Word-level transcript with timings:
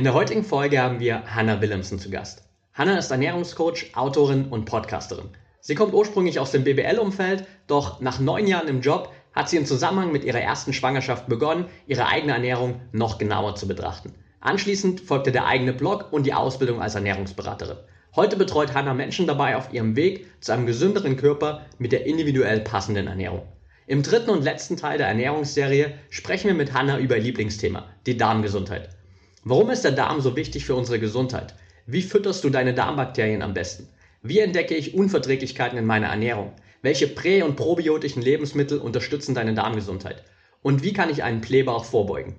In 0.00 0.04
der 0.04 0.14
heutigen 0.14 0.44
Folge 0.44 0.80
haben 0.80 0.98
wir 0.98 1.24
Hannah 1.26 1.60
Willemsen 1.60 1.98
zu 1.98 2.08
Gast. 2.08 2.42
Hannah 2.72 2.96
ist 2.96 3.10
Ernährungscoach, 3.10 3.90
Autorin 3.92 4.46
und 4.46 4.64
Podcasterin. 4.64 5.28
Sie 5.60 5.74
kommt 5.74 5.92
ursprünglich 5.92 6.38
aus 6.38 6.52
dem 6.52 6.64
BWL-Umfeld, 6.64 7.44
doch 7.66 8.00
nach 8.00 8.18
neun 8.18 8.46
Jahren 8.46 8.68
im 8.68 8.80
Job 8.80 9.12
hat 9.34 9.50
sie 9.50 9.58
im 9.58 9.66
Zusammenhang 9.66 10.10
mit 10.10 10.24
ihrer 10.24 10.40
ersten 10.40 10.72
Schwangerschaft 10.72 11.26
begonnen, 11.26 11.66
ihre 11.86 12.06
eigene 12.06 12.32
Ernährung 12.32 12.80
noch 12.92 13.18
genauer 13.18 13.56
zu 13.56 13.68
betrachten. 13.68 14.14
Anschließend 14.40 15.02
folgte 15.02 15.32
der 15.32 15.44
eigene 15.44 15.74
Blog 15.74 16.10
und 16.12 16.24
die 16.24 16.32
Ausbildung 16.32 16.80
als 16.80 16.94
Ernährungsberaterin. 16.94 17.76
Heute 18.16 18.36
betreut 18.36 18.72
Hannah 18.72 18.94
Menschen 18.94 19.26
dabei 19.26 19.54
auf 19.54 19.70
ihrem 19.70 19.96
Weg 19.96 20.28
zu 20.40 20.52
einem 20.52 20.64
gesünderen 20.64 21.18
Körper 21.18 21.66
mit 21.76 21.92
der 21.92 22.06
individuell 22.06 22.60
passenden 22.60 23.06
Ernährung. 23.06 23.42
Im 23.86 24.02
dritten 24.02 24.30
und 24.30 24.44
letzten 24.44 24.78
Teil 24.78 24.96
der 24.96 25.08
Ernährungsserie 25.08 25.92
sprechen 26.08 26.46
wir 26.46 26.54
mit 26.54 26.72
Hannah 26.72 26.98
über 26.98 27.18
ihr 27.18 27.22
Lieblingsthema, 27.22 27.84
die 28.06 28.16
Darmgesundheit. 28.16 28.96
Warum 29.42 29.70
ist 29.70 29.84
der 29.84 29.92
Darm 29.92 30.20
so 30.20 30.36
wichtig 30.36 30.66
für 30.66 30.74
unsere 30.74 31.00
Gesundheit? 31.00 31.54
Wie 31.86 32.02
fütterst 32.02 32.44
du 32.44 32.50
deine 32.50 32.74
Darmbakterien 32.74 33.40
am 33.40 33.54
besten? 33.54 33.88
Wie 34.22 34.38
entdecke 34.38 34.74
ich 34.74 34.92
Unverträglichkeiten 34.92 35.78
in 35.78 35.86
meiner 35.86 36.08
Ernährung? 36.08 36.52
Welche 36.82 37.06
prä- 37.06 37.42
und 37.42 37.56
probiotischen 37.56 38.20
Lebensmittel 38.20 38.78
unterstützen 38.78 39.34
deine 39.34 39.54
Darmgesundheit? 39.54 40.24
Und 40.60 40.82
wie 40.82 40.92
kann 40.92 41.08
ich 41.08 41.22
einen 41.22 41.40
Blähbauch 41.40 41.86
vorbeugen? 41.86 42.36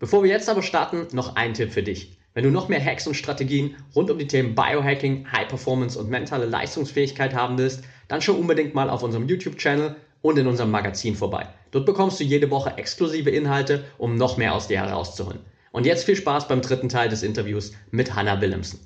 Bevor 0.00 0.24
wir 0.24 0.30
jetzt 0.30 0.48
aber 0.48 0.62
starten, 0.62 1.06
noch 1.12 1.36
ein 1.36 1.54
Tipp 1.54 1.70
für 1.70 1.84
dich. 1.84 2.18
Wenn 2.32 2.42
du 2.42 2.50
noch 2.50 2.68
mehr 2.68 2.84
Hacks 2.84 3.06
und 3.06 3.14
Strategien 3.14 3.76
rund 3.94 4.10
um 4.10 4.18
die 4.18 4.26
Themen 4.26 4.56
Biohacking, 4.56 5.30
High 5.30 5.46
Performance 5.46 5.96
und 5.96 6.10
mentale 6.10 6.46
Leistungsfähigkeit 6.46 7.32
haben 7.32 7.58
willst, 7.58 7.84
dann 8.08 8.20
schau 8.20 8.32
unbedingt 8.32 8.74
mal 8.74 8.90
auf 8.90 9.04
unserem 9.04 9.28
YouTube-Channel 9.28 9.94
und 10.20 10.36
in 10.36 10.48
unserem 10.48 10.72
Magazin 10.72 11.14
vorbei. 11.14 11.46
Dort 11.70 11.86
bekommst 11.86 12.18
du 12.18 12.24
jede 12.24 12.50
Woche 12.50 12.76
exklusive 12.76 13.30
Inhalte, 13.30 13.84
um 13.98 14.16
noch 14.16 14.36
mehr 14.36 14.52
aus 14.52 14.66
dir 14.66 14.78
herauszuholen. 14.78 15.38
Und 15.74 15.86
jetzt 15.86 16.04
viel 16.04 16.14
Spaß 16.14 16.46
beim 16.46 16.60
dritten 16.60 16.88
Teil 16.88 17.08
des 17.08 17.24
Interviews 17.24 17.72
mit 17.90 18.14
Hannah 18.14 18.40
Willemsen. 18.40 18.78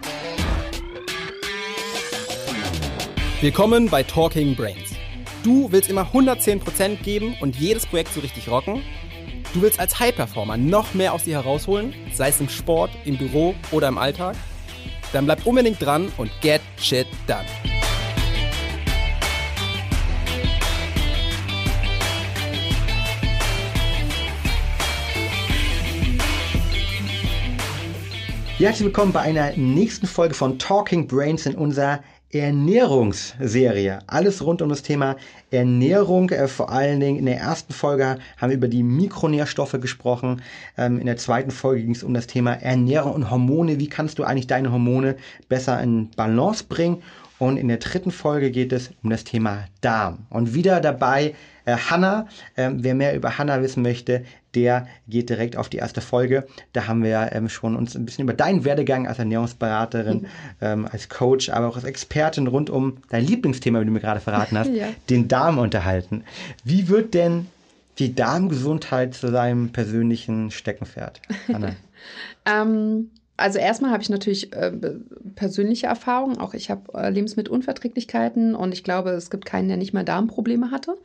Willkommen 3.43 3.90
bei 3.90 4.02
Talking 4.02 4.57
Brains. 4.57 4.95
Du 5.45 5.71
willst 5.71 5.90
immer 5.90 6.10
110% 6.15 7.02
geben 7.02 7.37
und 7.43 7.57
jedes 7.57 7.85
Projekt 7.85 8.15
so 8.15 8.21
richtig 8.21 8.49
rocken? 8.49 8.82
Du 9.52 9.60
willst 9.60 9.79
als 9.79 10.01
High-Performer 10.01 10.57
noch 10.57 10.95
mehr 10.95 11.12
aus 11.12 11.24
dir 11.24 11.35
herausholen, 11.35 11.93
sei 12.15 12.30
es 12.30 12.40
im 12.40 12.49
Sport, 12.49 12.90
im 13.05 13.18
Büro 13.18 13.55
oder 13.71 13.88
im 13.88 13.99
Alltag? 13.99 14.34
Dann 15.12 15.27
bleib 15.27 15.45
unbedingt 15.45 15.82
dran 15.82 16.10
und 16.16 16.30
get 16.40 16.62
shit 16.79 17.07
done. 17.27 17.45
Herzlich 28.59 28.87
willkommen 28.87 29.12
bei 29.12 29.20
einer 29.20 29.52
nächsten 29.56 30.09
Folge 30.09 30.34
von 30.34 30.59
Talking 30.59 31.06
Brains 31.06 31.46
in 31.46 31.54
unserer 31.54 32.01
Ernährungsserie. 32.32 34.00
Alles 34.09 34.45
rund 34.45 34.62
um 34.62 34.68
das 34.68 34.82
Thema 34.82 35.15
Ernährung. 35.52 36.28
Äh, 36.30 36.48
vor 36.48 36.68
allen 36.68 36.98
Dingen 36.98 37.20
in 37.20 37.26
der 37.26 37.38
ersten 37.38 37.73
Folge 37.73 38.18
haben 38.37 38.50
wir 38.50 38.56
über 38.56 38.66
die 38.66 38.82
Mikronährstoffe 38.82 39.78
gesprochen. 39.80 40.42
Ähm, 40.76 40.98
in 40.98 41.06
der 41.06 41.16
zweiten 41.18 41.52
Folge 41.52 41.82
ging 41.82 41.95
es 41.95 42.02
um 42.02 42.15
das 42.15 42.26
Thema 42.26 42.52
Ernährung 42.52 43.12
und 43.12 43.30
Hormone. 43.30 43.78
Wie 43.78 43.88
kannst 43.88 44.18
du 44.18 44.24
eigentlich 44.24 44.48
deine 44.48 44.72
Hormone 44.72 45.15
besser 45.48 45.80
in 45.80 46.10
Balance 46.16 46.65
bringen? 46.68 47.04
Und 47.38 47.56
in 47.56 47.68
der 47.68 47.76
dritten 47.78 48.10
Folge 48.10 48.50
geht 48.50 48.72
es 48.72 48.90
um 49.02 49.10
das 49.10 49.24
Thema 49.24 49.64
Darm. 49.80 50.26
Und 50.30 50.54
wieder 50.54 50.80
dabei 50.80 51.34
äh, 51.68 51.76
Hanna. 51.76 52.26
Ähm, 52.56 52.82
wer 52.82 52.94
mehr 52.94 53.14
über 53.14 53.36
Hanna 53.36 53.62
wissen 53.62 53.82
möchte, 53.82 54.24
der 54.54 54.88
geht 55.06 55.28
direkt 55.28 55.56
auf 55.56 55.68
die 55.68 55.76
erste 55.76 56.00
Folge. 56.00 56.46
Da 56.72 56.86
haben 56.86 57.04
wir 57.04 57.30
ähm, 57.32 57.48
schon 57.48 57.76
uns 57.76 57.94
ein 57.94 58.06
bisschen 58.06 58.24
über 58.24 58.32
deinen 58.32 58.64
Werdegang 58.64 59.06
als 59.06 59.18
Ernährungsberaterin, 59.18 60.26
ähm, 60.62 60.88
als 60.90 61.09
Coach, 61.09 61.50
aber 61.50 61.68
auch 61.68 61.76
als 61.76 61.84
Expertin 61.84 62.46
rund 62.46 62.70
um 62.70 62.98
dein 63.10 63.24
Lieblingsthema, 63.24 63.80
wie 63.80 63.84
du 63.84 63.90
mir 63.90 64.00
gerade 64.00 64.20
verraten 64.20 64.59
hast, 64.59 64.70
ja. 64.72 64.86
den 65.10 65.28
Darm 65.28 65.59
unterhalten. 65.59 66.25
Wie 66.65 66.88
wird 66.88 67.12
denn 67.12 67.47
die 67.98 68.15
Darmgesundheit 68.15 69.15
zu 69.15 69.31
deinem 69.31 69.71
persönlichen 69.71 70.50
Steckenpferd, 70.50 71.21
Hanna? 71.53 71.77
also 73.38 73.59
erstmal 73.59 73.93
habe 73.93 74.03
ich 74.03 74.10
natürlich 74.10 74.53
äh, 74.53 74.72
persönliche 75.37 75.87
Erfahrungen. 75.87 76.38
Auch 76.38 76.54
ich 76.54 76.71
habe 76.71 76.93
äh, 76.93 77.09
Lebensmittelunverträglichkeiten 77.09 78.54
und 78.54 78.72
ich 78.75 78.82
glaube, 78.82 79.10
es 79.10 79.31
gibt 79.31 79.47
keinen, 79.47 79.69
der 79.69 79.76
nicht 79.76 79.94
mal 79.94 80.04
Darmprobleme 80.04 80.71
hatte. 80.71 80.97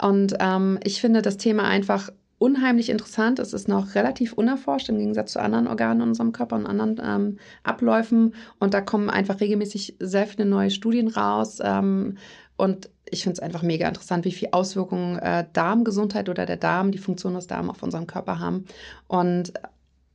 Und 0.00 0.34
ähm, 0.40 0.80
ich 0.82 1.00
finde 1.00 1.22
das 1.22 1.36
Thema 1.36 1.64
einfach 1.64 2.10
unheimlich 2.38 2.88
interessant. 2.88 3.38
Es 3.38 3.52
ist 3.52 3.68
noch 3.68 3.94
relativ 3.94 4.32
unerforscht 4.32 4.88
im 4.88 4.98
Gegensatz 4.98 5.32
zu 5.32 5.40
anderen 5.40 5.66
Organen 5.66 6.00
in 6.00 6.08
unserem 6.08 6.32
Körper 6.32 6.56
und 6.56 6.66
anderen 6.66 7.00
ähm, 7.02 7.38
Abläufen. 7.62 8.34
Und 8.58 8.72
da 8.72 8.80
kommen 8.80 9.10
einfach 9.10 9.40
regelmäßig 9.40 9.96
sehr 10.00 10.26
viele 10.26 10.46
neue 10.46 10.70
Studien 10.70 11.08
raus. 11.08 11.58
Ähm, 11.62 12.16
und 12.56 12.88
ich 13.10 13.22
finde 13.22 13.34
es 13.34 13.40
einfach 13.40 13.62
mega 13.62 13.86
interessant, 13.86 14.24
wie 14.24 14.32
viel 14.32 14.48
Auswirkungen 14.52 15.18
äh, 15.18 15.44
Darmgesundheit 15.52 16.30
oder 16.30 16.46
der 16.46 16.56
Darm, 16.56 16.90
die 16.90 16.98
Funktion 16.98 17.34
des 17.34 17.46
Darms 17.46 17.68
auf 17.68 17.82
unserem 17.82 18.06
Körper 18.06 18.38
haben. 18.38 18.64
Und 19.08 19.52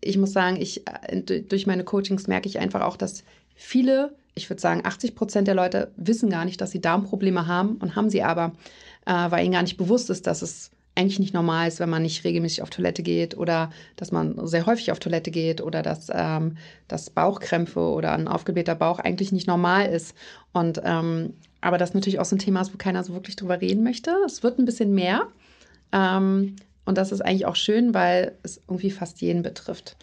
ich 0.02 0.18
muss 0.18 0.34
sagen, 0.34 0.58
ich, 0.60 0.84
äh, 0.88 1.22
durch 1.22 1.68
meine 1.68 1.84
Coachings 1.84 2.28
merke 2.28 2.50
ich 2.50 2.60
einfach 2.60 2.82
auch, 2.82 2.98
dass 2.98 3.24
viele, 3.56 4.16
ich 4.36 4.50
würde 4.50 4.62
sagen 4.62 4.82
80 4.84 5.16
Prozent 5.16 5.48
der 5.48 5.56
Leute 5.56 5.92
wissen 5.96 6.30
gar 6.30 6.46
nicht, 6.46 6.60
dass 6.60 6.72
sie 6.72 6.82
Darmprobleme 6.82 7.48
haben 7.48 7.76
und 7.78 7.96
haben 7.96 8.10
sie 8.10 8.24
aber, 8.24 8.54
äh, 9.06 9.32
weil 9.32 9.44
ihnen 9.44 9.54
gar 9.54 9.62
nicht 9.62 9.78
bewusst 9.78 10.10
ist, 10.10 10.28
dass 10.28 10.42
es 10.42 10.72
eigentlich 10.96 11.20
nicht 11.20 11.34
normal 11.34 11.68
ist, 11.68 11.80
wenn 11.80 11.90
man 11.90 12.02
nicht 12.02 12.24
regelmäßig 12.26 12.62
auf 12.62 12.70
Toilette 12.70 13.02
geht 13.02 13.38
oder 13.38 13.72
dass 13.96 14.12
man 14.12 14.46
sehr 14.46 14.66
häufig 14.66 14.92
auf 14.92 15.00
Toilette 15.00 15.32
geht 15.32 15.62
oder 15.62 15.82
dass, 15.82 16.10
ähm, 16.14 16.58
dass 16.88 17.10
Bauchkrämpfe 17.10 17.80
oder 17.80 18.12
ein 18.12 18.28
aufgeblähter 18.28 18.76
Bauch 18.76 19.00
eigentlich 19.00 19.32
nicht 19.32 19.48
normal 19.48 19.88
ist. 19.88 20.16
Und 20.52 20.82
ähm, 20.84 21.34
aber 21.62 21.78
das 21.78 21.94
natürlich 21.94 22.20
auch 22.20 22.26
so 22.26 22.36
ein 22.36 22.40
Thema 22.40 22.62
ist, 22.62 22.74
wo 22.74 22.78
keiner 22.78 23.04
so 23.04 23.14
wirklich 23.14 23.36
drüber 23.36 23.62
reden 23.62 23.84
möchte. 23.84 24.12
Es 24.26 24.44
wird 24.44 24.60
ein 24.60 24.66
bisschen 24.66 24.94
mehr. 24.94 25.28
Ähm, 25.94 26.56
und 26.86 26.98
das 26.98 27.12
ist 27.12 27.22
eigentlich 27.22 27.46
auch 27.46 27.56
schön, 27.56 27.94
weil 27.94 28.38
es 28.44 28.58
irgendwie 28.58 28.92
fast 28.92 29.22
jeden 29.22 29.44
betrifft. 29.44 29.98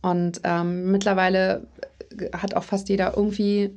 Und 0.00 0.40
ähm, 0.44 0.90
mittlerweile 0.90 1.66
hat 2.32 2.54
auch 2.54 2.64
fast 2.64 2.88
jeder 2.88 3.16
irgendwie, 3.16 3.70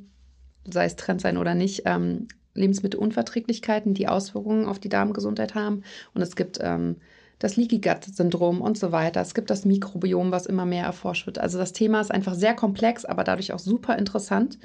sei 0.68 0.84
es 0.86 0.96
Trend 0.96 1.20
sein 1.20 1.36
oder 1.36 1.54
nicht, 1.54 1.82
ähm, 1.86 2.28
Lebensmittelunverträglichkeiten, 2.54 3.94
die 3.94 4.08
Auswirkungen 4.08 4.66
auf 4.66 4.78
die 4.78 4.88
Darmgesundheit 4.88 5.54
haben. 5.54 5.82
Und 6.14 6.22
es 6.22 6.36
gibt 6.36 6.58
ähm, 6.60 6.96
das 7.38 7.56
Leaky 7.56 7.80
Gut 7.80 8.04
Syndrom 8.04 8.60
und 8.60 8.78
so 8.78 8.92
weiter. 8.92 9.20
Es 9.20 9.34
gibt 9.34 9.50
das 9.50 9.64
Mikrobiom, 9.64 10.32
was 10.32 10.46
immer 10.46 10.64
mehr 10.64 10.84
erforscht 10.84 11.26
wird. 11.26 11.38
Also 11.38 11.58
das 11.58 11.72
Thema 11.72 12.00
ist 12.00 12.10
einfach 12.10 12.34
sehr 12.34 12.54
komplex, 12.54 13.04
aber 13.04 13.24
dadurch 13.24 13.52
auch 13.52 13.58
super 13.58 13.96
interessant 13.98 14.58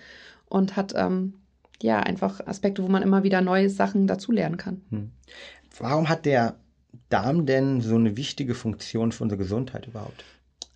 und 0.47 0.77
hat 0.77 0.93
ähm, 0.95 1.33
ja 1.81 1.99
einfach 1.99 2.45
Aspekte, 2.47 2.83
wo 2.83 2.87
man 2.87 3.03
immer 3.03 3.23
wieder 3.23 3.41
neue 3.41 3.69
Sachen 3.69 4.07
dazulernen 4.07 4.57
kann. 4.57 4.81
Hm. 4.89 5.11
Warum 5.79 6.09
hat 6.09 6.25
der 6.25 6.55
Darm 7.09 7.45
denn 7.45 7.81
so 7.81 7.95
eine 7.95 8.17
wichtige 8.17 8.55
Funktion 8.55 9.11
für 9.11 9.23
unsere 9.23 9.39
Gesundheit 9.39 9.87
überhaupt? 9.87 10.23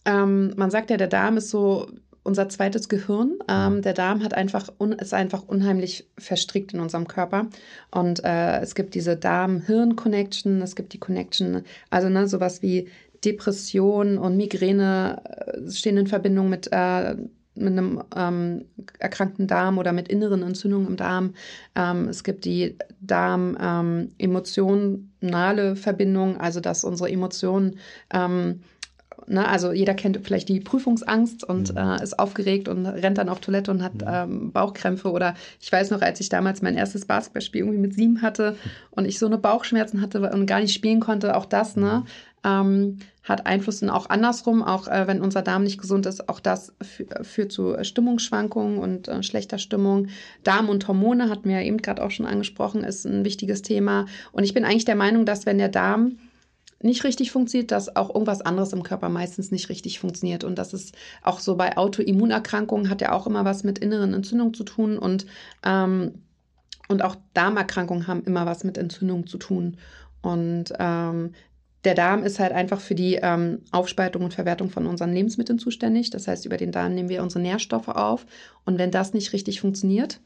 Ähm, 0.06 0.53
man 0.56 0.72
sagt 0.72 0.90
ja, 0.90 0.98
der 0.98 1.08
Darm 1.08 1.38
ist 1.38 1.50
so 1.50 1.88
unser 2.24 2.50
zweites 2.50 2.90
Gehirn. 2.90 3.38
Ähm, 3.48 3.76
mhm. 3.76 3.81
der 3.84 3.94
Darm 3.94 4.24
hat 4.24 4.34
einfach 4.34 4.70
ist 5.00 5.14
einfach 5.14 5.44
unheimlich 5.48 6.09
verstrickt 6.18 6.74
in 6.74 6.80
unserem 6.80 7.08
Körper. 7.08 7.48
Und 7.92 8.24
äh, 8.26 8.59
es 8.59 8.76
gibt 8.76 8.96
diese 8.96 9.16
Darm-Hirn-Connection, 9.16 10.62
es 10.62 10.76
gibt 10.76 10.94
die 10.94 11.00
Connection, 11.00 11.62
also 11.90 12.09
ne, 12.09 12.28
sowas 12.28 12.62
wie 12.62 12.90
Depression 13.24 14.18
und 14.18 14.38
Migräne 14.38 15.22
äh, 15.24 15.72
stehen 15.72 15.97
in 15.97 16.08
Verbindung 16.08 16.50
mit 16.50 16.68
äh, 16.72 17.16
mit 17.55 17.71
einem 17.71 18.03
ähm, 18.16 18.66
erkrankten 18.99 19.47
Darm 19.47 19.77
oder 19.77 19.93
mit 19.93 20.07
inneren 20.07 20.43
Entzündungen 20.43 20.88
im 20.88 20.97
Darm. 20.97 21.33
Ähm, 21.75 22.09
es 22.09 22.23
gibt 22.23 22.45
die 22.45 22.77
Darm-emotionale 23.01 25.69
ähm, 25.69 25.75
Verbindung, 25.75 26.38
also 26.38 26.59
dass 26.59 26.83
unsere 26.83 27.09
Emotionen 27.09 27.77
ähm, 28.13 28.61
Ne, 29.28 29.47
also 29.47 29.72
jeder 29.72 29.94
kennt 29.94 30.19
vielleicht 30.24 30.50
die 30.50 30.59
Prüfungsangst 30.59 31.44
und 31.44 31.72
mhm. 31.74 31.78
äh, 31.78 32.03
ist 32.03 32.19
aufgeregt 32.19 32.67
und 32.67 32.85
rennt 32.85 33.17
dann 33.17 33.29
auf 33.29 33.40
Toilette 33.40 33.72
und 33.72 33.82
hat 33.84 33.96
mhm. 33.96 34.08
ähm, 34.08 34.52
Bauchkrämpfe. 34.52 35.11
Oder 35.11 35.35
ich 35.59 35.72
weiß 35.72 35.91
noch, 35.91 36.02
als 36.02 36.20
ich 36.20 36.29
damals 36.29 36.61
mein 36.61 36.76
erstes 36.76 37.05
Basketballspiel 37.05 37.61
irgendwie 37.61 37.79
mit 37.79 37.94
sieben 37.94 38.22
hatte 38.22 38.55
und 38.91 39.05
ich 39.05 39.20
so 39.20 39.26
eine 39.26 39.38
Bauchschmerzen 39.38 40.02
hatte 40.02 40.29
und 40.32 40.46
gar 40.46 40.59
nicht 40.59 40.73
spielen 40.73 40.99
konnte, 40.99 41.35
auch 41.35 41.46
das, 41.46 41.76
ne? 41.76 42.03
Mhm 42.05 42.09
ähm, 42.46 42.99
hat 43.23 43.47
Einfluss 43.47 43.82
und 43.82 43.90
auch 43.90 44.09
andersrum, 44.09 44.61
auch 44.61 44.88
äh, 44.88 45.08
wenn 45.08 45.22
unser 45.22 45.41
Darm 45.41 45.64
nicht 45.64 45.82
gesund 45.82 46.05
ist, 46.05 46.29
auch 46.29 46.40
das 46.40 46.73
führt 47.23 47.52
zu 47.52 47.76
Stimmungsschwankungen 47.84 48.78
und 48.78 49.08
äh, 49.08 49.23
schlechter 49.23 49.58
Stimmung. 49.58 50.08
Darm 50.44 50.70
und 50.70 50.88
Hormone 50.88 51.29
hatten 51.29 51.49
wir 51.49 51.59
ja 51.59 51.66
eben 51.66 51.78
gerade 51.78 52.03
auch 52.03 52.11
schon 52.11 52.28
angesprochen, 52.28 52.84
ist 52.84 53.05
ein 53.05 53.26
wichtiges 53.26 53.64
Thema. 53.64 54.05
Und 54.32 54.44
ich 54.44 54.53
bin 54.53 54.64
eigentlich 54.64 54.85
der 54.85 54.96
Meinung, 54.96 55.26
dass 55.26 55.47
wenn 55.47 55.58
der 55.58 55.70
Darm 55.70 56.20
nicht 56.81 57.03
richtig 57.03 57.31
funktioniert, 57.31 57.72
dass 57.72 57.95
auch 57.95 58.13
irgendwas 58.13 58.41
anderes 58.41 58.73
im 58.73 58.83
Körper 58.83 59.09
meistens 59.09 59.51
nicht 59.51 59.69
richtig 59.69 59.99
funktioniert. 59.99 60.43
Und 60.43 60.57
das 60.57 60.73
ist 60.73 60.95
auch 61.23 61.39
so 61.39 61.55
bei 61.55 61.77
Autoimmunerkrankungen 61.77 62.89
hat 62.89 63.01
ja 63.01 63.11
auch 63.11 63.27
immer 63.27 63.45
was 63.45 63.63
mit 63.63 63.79
inneren 63.79 64.13
Entzündungen 64.13 64.53
zu 64.53 64.63
tun 64.63 64.97
und 64.97 65.25
ähm, 65.66 66.22
und 66.87 67.01
auch 67.01 67.16
Darmerkrankungen 67.33 68.05
haben 68.05 68.23
immer 68.25 68.45
was 68.45 68.63
mit 68.63 68.77
Entzündungen 68.77 69.25
zu 69.25 69.39
tun. 69.39 69.77
Und 70.22 70.72
ähm, 70.77 71.33
der 71.83 71.95
Darm 71.95 72.23
ist 72.23 72.39
halt 72.39 72.51
einfach 72.51 72.79
für 72.79 72.95
die 72.95 73.16
ähm, 73.22 73.61
Aufspaltung 73.72 74.23
und 74.23 74.33
Verwertung 74.33 74.69
von 74.69 74.85
unseren 74.85 75.13
Lebensmitteln 75.13 75.59
zuständig. 75.59 76.09
Das 76.09 76.27
heißt, 76.27 76.45
über 76.45 76.57
den 76.57 76.72
Darm 76.72 76.93
nehmen 76.93 77.09
wir 77.09 77.23
unsere 77.23 77.41
Nährstoffe 77.41 77.87
auf. 77.87 78.25
Und 78.66 78.77
wenn 78.77 78.91
das 78.91 79.13
nicht 79.13 79.33
richtig 79.33 79.61
funktioniert 79.61 80.19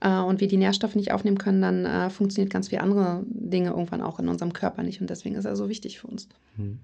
äh, 0.00 0.18
und 0.18 0.40
wir 0.40 0.48
die 0.48 0.56
Nährstoffe 0.56 0.94
nicht 0.94 1.12
aufnehmen 1.12 1.38
können, 1.38 1.62
dann 1.62 1.84
äh, 1.84 2.10
funktioniert 2.10 2.52
ganz 2.52 2.68
viele 2.68 2.82
andere 2.82 3.22
Dinge 3.26 3.70
irgendwann 3.70 4.02
auch 4.02 4.18
in 4.18 4.28
unserem 4.28 4.52
Körper 4.52 4.82
nicht. 4.82 5.00
Und 5.00 5.10
deswegen 5.10 5.34
ist 5.34 5.44
er 5.44 5.56
so 5.56 5.68
wichtig 5.68 6.00
für 6.00 6.06
uns. 6.06 6.28
Hm. 6.56 6.78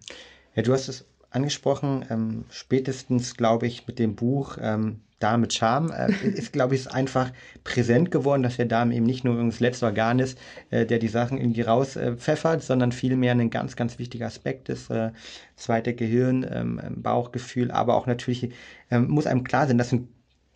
Ja, 0.55 0.62
du 0.62 0.72
hast 0.72 0.88
es 0.88 1.05
angesprochen, 1.31 2.05
ähm, 2.11 2.44
spätestens, 2.50 3.37
glaube 3.37 3.66
ich, 3.66 3.87
mit 3.87 3.99
dem 3.99 4.14
Buch 4.14 4.56
ähm, 4.61 5.00
Darm 5.19 5.40
mit 5.40 5.55
Charme, 5.55 5.90
äh, 5.90 6.12
ist, 6.28 6.52
glaube 6.52 6.75
ich, 6.75 6.90
einfach 6.90 7.32
präsent 7.64 8.11
geworden, 8.11 8.43
dass 8.43 8.56
der 8.56 8.66
Darm 8.66 8.93
eben 8.93 9.06
nicht 9.06 9.25
nur 9.25 9.43
das 9.43 9.61
letzte 9.61 9.87
Organ 9.87 10.19
ist, 10.19 10.38
äh, 10.70 10.87
der 10.87 10.99
die 10.99 11.08
Sachen 11.08 11.38
irgendwie 11.38 11.62
rauspfeffert, 11.62 12.61
äh, 12.61 12.64
sondern 12.64 12.93
vielmehr 12.93 13.32
ein 13.32 13.50
ganz, 13.50 13.75
ganz 13.75 13.99
wichtiger 13.99 14.26
Aspekt 14.26 14.69
ist. 14.69 14.90
Äh, 14.90 15.12
zweite 15.56 15.94
Gehirn, 15.94 16.46
ähm, 16.49 16.81
Bauchgefühl, 16.96 17.70
aber 17.70 17.94
auch 17.94 18.06
natürlich 18.06 18.50
ähm, 18.90 19.08
muss 19.08 19.26
einem 19.26 19.44
klar 19.44 19.66
sein, 19.66 19.78
dass 19.78 19.94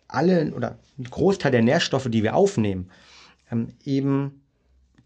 alle 0.09 0.53
oder 0.53 0.77
ein 0.97 1.05
Großteil 1.05 1.51
der 1.51 1.61
Nährstoffe, 1.61 2.09
die 2.09 2.23
wir 2.23 2.35
aufnehmen, 2.35 2.89
ähm, 3.51 3.69
eben 3.85 4.41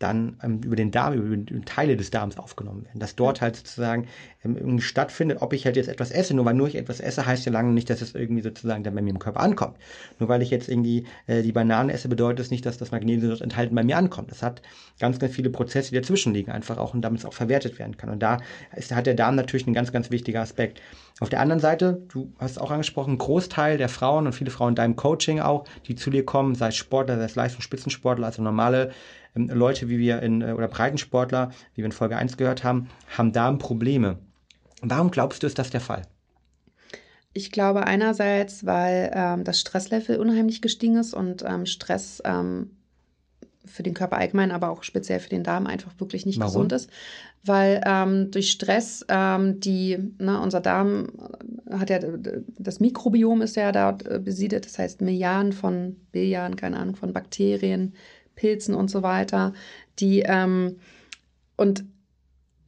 dann 0.04 0.38
ähm, 0.44 0.60
über 0.64 0.76
den 0.76 0.92
Darm, 0.92 1.14
über 1.14 1.66
Teile 1.66 1.96
des 1.96 2.12
Darms 2.12 2.38
aufgenommen 2.38 2.84
werden. 2.86 3.00
Dass 3.00 3.16
dort 3.16 3.42
halt 3.42 3.56
sozusagen 3.56 4.08
ähm, 4.44 4.58
irgendwie 4.58 4.84
stattfindet, 4.84 5.42
ob 5.42 5.54
ich 5.54 5.66
halt 5.66 5.78
jetzt 5.78 5.88
etwas 5.88 6.12
esse. 6.12 6.36
Nur 6.36 6.46
weil 6.46 6.54
nur 6.54 6.68
ich 6.68 6.76
etwas 6.76 7.00
esse, 7.00 7.26
heißt 7.26 7.46
ja 7.46 7.52
lange 7.52 7.72
nicht, 7.72 7.90
dass 7.90 8.02
es 8.02 8.14
irgendwie 8.14 8.42
sozusagen 8.42 8.84
dann 8.84 8.94
bei 8.94 9.02
mir 9.02 9.12
im 9.12 9.20
Körper 9.20 9.40
ankommt. 9.40 9.78
Nur 10.20 10.30
weil 10.30 10.42
ich 10.42 10.50
jetzt 10.50 10.68
irgendwie 10.68 11.06
äh, 11.26 11.42
die 11.42 11.54
Banane 11.54 11.94
esse, 11.94 12.10
bedeutet 12.10 12.40
es 12.40 12.46
das 12.48 12.52
nicht, 12.52 12.66
dass 12.66 12.78
das 12.78 12.92
Magnesium 12.92 13.30
dort 13.30 13.42
enthalten 13.42 13.74
bei 13.74 13.84
mir 13.84 13.98
ankommt. 13.98 14.30
Das 14.30 14.44
hat 14.44 14.62
ganz, 15.00 15.18
ganz 15.20 15.34
viele 15.34 15.50
Prozesse, 15.50 15.92
die 15.92 15.96
dazwischen 15.96 16.34
liegen, 16.34 16.52
einfach 16.52 16.78
auch 16.78 16.94
und 16.94 17.02
damit 17.02 17.22
es 17.22 17.26
auch 17.26 17.34
verwertet 17.34 17.80
werden 17.80 17.96
kann. 17.96 18.10
Und 18.10 18.20
da 18.20 18.40
ist, 18.76 18.94
hat 18.94 19.08
der 19.08 19.14
Darm 19.14 19.36
natürlich 19.36 19.66
einen 19.66 19.74
ganz, 19.74 19.92
ganz 19.94 20.12
wichtiger 20.12 20.42
Aspekt. 20.42 20.82
Auf 21.20 21.30
der 21.30 21.40
anderen 21.40 21.62
Seite, 21.62 22.02
du 22.10 22.34
hast 22.40 22.60
auch 22.60 22.72
angesprochen, 22.72 23.14
ein 23.14 23.18
Großteil 23.18 23.78
der 23.78 23.88
Frauen 23.88 24.26
und 24.26 24.34
viele 24.34 24.52
Frauen 24.52 24.70
in 24.70 24.76
deinem 24.76 24.96
Coaching 24.96 25.40
auch, 25.40 25.66
die 25.88 25.96
zu 25.96 26.10
dir 26.10 26.26
kommen, 26.26 26.56
sei 26.56 26.70
es 26.70 26.76
Sportler, 26.76 27.18
sei 27.18 27.26
es 27.26 27.36
Leistungsspitzensportler, 27.36 28.26
also 28.26 28.42
normale 28.42 28.92
Leute, 29.36 29.90
wie 29.90 29.98
wir 29.98 30.22
in, 30.22 30.42
äh, 30.42 30.54
oder 30.54 30.68
Breitensportler, 30.68 31.52
wie 31.74 31.78
wir 31.78 31.86
in 31.86 31.92
Folge 31.92 32.18
1 32.18 32.38
gehört 32.38 32.64
haben, 32.64 32.90
haben 33.18 33.32
Darmprobleme. 33.32 34.20
Warum 34.82 35.12
glaubst 35.12 35.44
du, 35.44 35.48
ist 35.48 35.58
das 35.58 35.70
der 35.70 35.82
Fall? 35.82 36.04
Ich 37.34 37.52
glaube 37.52 37.88
einerseits, 37.88 38.66
weil 38.66 39.12
ähm, 39.14 39.44
das 39.44 39.60
Stresslevel 39.60 40.20
unheimlich 40.20 40.62
gestiegen 40.62 40.98
ist 40.98 41.16
und 41.16 41.44
ähm, 41.48 41.66
Stress 41.66 42.22
ähm, 42.26 42.72
für 43.66 43.82
den 43.82 43.94
Körper 43.94 44.18
allgemein, 44.18 44.52
aber 44.52 44.70
auch 44.70 44.84
speziell 44.84 45.20
für 45.20 45.30
den 45.30 45.44
Darm 45.44 45.66
einfach 45.66 45.94
wirklich 46.00 46.26
nicht 46.26 46.40
Warum? 46.40 46.50
gesund 46.50 46.72
ist. 46.74 46.90
Weil 47.44 47.82
ähm, 47.86 48.30
durch 48.30 48.52
Stress 48.52 49.06
ähm, 49.08 49.60
die, 49.60 49.98
ne, 50.20 50.40
unser 50.40 50.62
Darm 50.62 51.08
hat 51.72 51.90
ja, 51.90 52.00
das 52.00 52.80
Mikrobiom 52.80 53.42
ist 53.42 53.56
ja 53.56 53.72
dort 53.72 54.06
äh, 54.06 54.20
besiedelt, 54.20 54.66
das 54.66 54.78
heißt 54.78 55.02
Milliarden 55.02 55.54
von, 55.54 55.96
Billiarden, 56.12 56.56
keine 56.56 56.78
Ahnung, 56.78 56.96
von 56.96 57.14
Bakterien, 57.14 57.94
Pilzen 58.36 58.76
und 58.76 58.90
so 58.90 59.04
weiter, 59.04 59.54
die 60.00 60.22
ähm, 60.22 60.78
und 61.56 61.86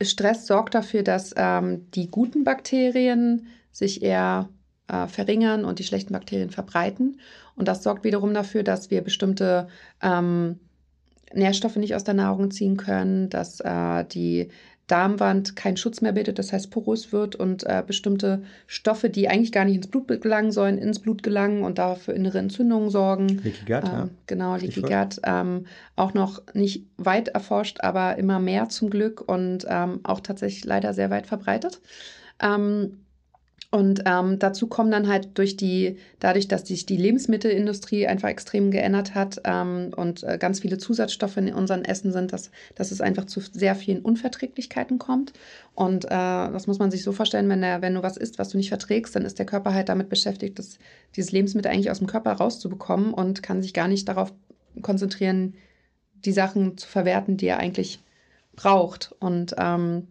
Stress 0.01 0.45
sorgt 0.45 0.75
dafür, 0.75 1.03
dass 1.03 1.33
ähm, 1.37 1.89
die 1.91 2.07
guten 2.07 2.43
Bakterien 2.43 3.47
sich 3.71 4.03
eher 4.03 4.49
äh, 4.87 5.07
verringern 5.07 5.65
und 5.65 5.79
die 5.79 5.83
schlechten 5.83 6.13
Bakterien 6.13 6.49
verbreiten. 6.49 7.19
Und 7.55 7.67
das 7.67 7.83
sorgt 7.83 8.03
wiederum 8.03 8.33
dafür, 8.33 8.63
dass 8.63 8.91
wir 8.91 9.01
bestimmte 9.01 9.67
ähm, 10.01 10.59
Nährstoffe 11.33 11.77
nicht 11.77 11.95
aus 11.95 12.03
der 12.03 12.13
Nahrung 12.13 12.51
ziehen 12.51 12.77
können, 12.77 13.29
dass 13.29 13.59
äh, 13.61 14.05
die 14.05 14.49
Darmwand 14.87 15.55
keinen 15.55 15.77
Schutz 15.77 16.01
mehr 16.01 16.11
bildet, 16.11 16.37
das 16.37 16.53
heißt 16.53 16.69
porös 16.69 17.11
wird 17.11 17.35
und 17.35 17.63
äh, 17.63 17.83
bestimmte 17.85 18.43
Stoffe, 18.67 19.09
die 19.09 19.27
eigentlich 19.27 19.51
gar 19.51 19.65
nicht 19.65 19.75
ins 19.75 19.87
Blut 19.87 20.07
gelangen 20.07 20.51
sollen, 20.51 20.77
ins 20.77 20.99
Blut 20.99 21.23
gelangen 21.23 21.63
und 21.63 21.79
dafür 21.79 22.13
innere 22.13 22.37
Entzündungen 22.37 22.89
sorgen. 22.89 23.27
Leaky 23.43 23.65
Gut, 23.65 23.69
ähm, 23.69 23.83
ja. 23.83 24.09
Genau, 24.27 24.55
Leaky 24.55 24.81
Gut. 24.81 25.19
Ähm, 25.23 25.65
auch 25.95 26.13
noch 26.13 26.43
nicht 26.53 26.85
weit 26.97 27.29
erforscht, 27.29 27.79
aber 27.81 28.17
immer 28.17 28.39
mehr 28.39 28.69
zum 28.69 28.89
Glück 28.91 29.21
und 29.27 29.65
ähm, 29.67 30.01
auch 30.03 30.19
tatsächlich 30.19 30.65
leider 30.65 30.93
sehr 30.93 31.09
weit 31.09 31.25
verbreitet. 31.25 31.81
Ähm, 32.39 33.04
und 33.71 34.03
ähm, 34.05 34.39
dazu 34.39 34.67
kommen 34.67 34.91
dann 34.91 35.07
halt 35.07 35.37
durch 35.37 35.57
die, 35.57 35.97
dadurch, 36.19 36.47
dass 36.47 36.67
sich 36.67 36.85
die 36.85 36.97
Lebensmittelindustrie 36.97 38.07
einfach 38.07 38.29
extrem 38.29 38.71
geändert 38.71 39.15
hat 39.15 39.41
ähm, 39.43 39.91
und 39.95 40.23
äh, 40.23 40.37
ganz 40.37 40.61
viele 40.61 40.77
Zusatzstoffe 40.77 41.37
in 41.37 41.53
unseren 41.53 41.83
Essen 41.83 42.11
sind, 42.11 42.31
dass, 42.31 42.51
dass 42.75 42.91
es 42.91 43.01
einfach 43.01 43.25
zu 43.25 43.41
sehr 43.41 43.75
vielen 43.75 44.01
Unverträglichkeiten 44.01 44.99
kommt. 44.99 45.33
Und 45.73 46.05
äh, 46.05 46.09
das 46.09 46.67
muss 46.67 46.79
man 46.79 46.91
sich 46.91 47.03
so 47.03 47.11
vorstellen, 47.11 47.49
wenn, 47.49 47.61
der, 47.61 47.81
wenn 47.81 47.95
du 47.95 48.03
was 48.03 48.17
isst, 48.17 48.39
was 48.39 48.49
du 48.49 48.57
nicht 48.57 48.69
verträgst, 48.69 49.15
dann 49.15 49.25
ist 49.25 49.39
der 49.39 49.45
Körper 49.45 49.73
halt 49.73 49.89
damit 49.89 50.09
beschäftigt, 50.09 50.57
das, 50.59 50.77
dieses 51.15 51.31
Lebensmittel 51.31 51.71
eigentlich 51.71 51.91
aus 51.91 51.99
dem 51.99 52.07
Körper 52.07 52.33
rauszubekommen 52.33 53.13
und 53.13 53.43
kann 53.43 53.61
sich 53.61 53.73
gar 53.73 53.87
nicht 53.87 54.07
darauf 54.07 54.33
konzentrieren, 54.81 55.55
die 56.13 56.31
Sachen 56.31 56.77
zu 56.77 56.87
verwerten, 56.87 57.37
die 57.37 57.47
er 57.47 57.59
eigentlich 57.59 57.99
braucht. 58.55 59.13
Und 59.19 59.55
ähm, 59.57 60.07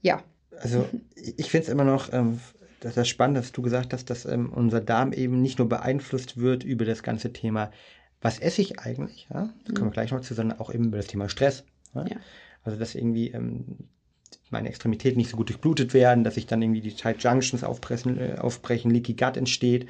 ja. 0.00 0.22
Also 0.58 0.86
ich 1.14 1.50
finde 1.50 1.66
es 1.66 1.72
immer 1.72 1.84
noch 1.84 2.12
ähm, 2.12 2.40
das 2.84 2.96
ist 2.98 3.08
spannend, 3.08 3.38
dass 3.38 3.52
du 3.52 3.62
gesagt 3.62 3.94
hast, 3.94 4.10
dass 4.10 4.26
ähm, 4.26 4.52
unser 4.52 4.80
Darm 4.80 5.12
eben 5.12 5.40
nicht 5.40 5.58
nur 5.58 5.68
beeinflusst 5.68 6.36
wird 6.36 6.64
über 6.64 6.84
das 6.84 7.02
ganze 7.02 7.32
Thema, 7.32 7.70
was 8.20 8.38
esse 8.38 8.60
ich 8.60 8.78
eigentlich, 8.78 9.26
ja? 9.32 9.48
da 9.64 9.72
kommen 9.72 9.76
wir 9.76 9.84
mhm. 9.86 9.92
gleich 9.92 10.12
noch 10.12 10.20
zu, 10.20 10.34
sondern 10.34 10.58
auch 10.60 10.72
eben 10.72 10.84
über 10.84 10.98
das 10.98 11.06
Thema 11.06 11.28
Stress. 11.28 11.64
Ja? 11.94 12.06
Ja. 12.06 12.16
Also 12.62 12.78
dass 12.78 12.94
irgendwie 12.94 13.30
ähm, 13.30 13.88
meine 14.54 14.68
Extremitäten 14.68 15.18
nicht 15.18 15.30
so 15.30 15.36
gut 15.36 15.50
durchblutet 15.50 15.92
werden, 15.92 16.24
dass 16.24 16.36
sich 16.36 16.46
dann 16.46 16.62
irgendwie 16.62 16.80
die 16.80 16.94
Tight 16.94 17.22
Junctions 17.22 17.62
aufbrechen, 17.62 18.18
äh, 18.18 18.38
aufbrechen 18.38 18.90
Leaky 18.90 19.12
Gut 19.12 19.36
entsteht, 19.36 19.86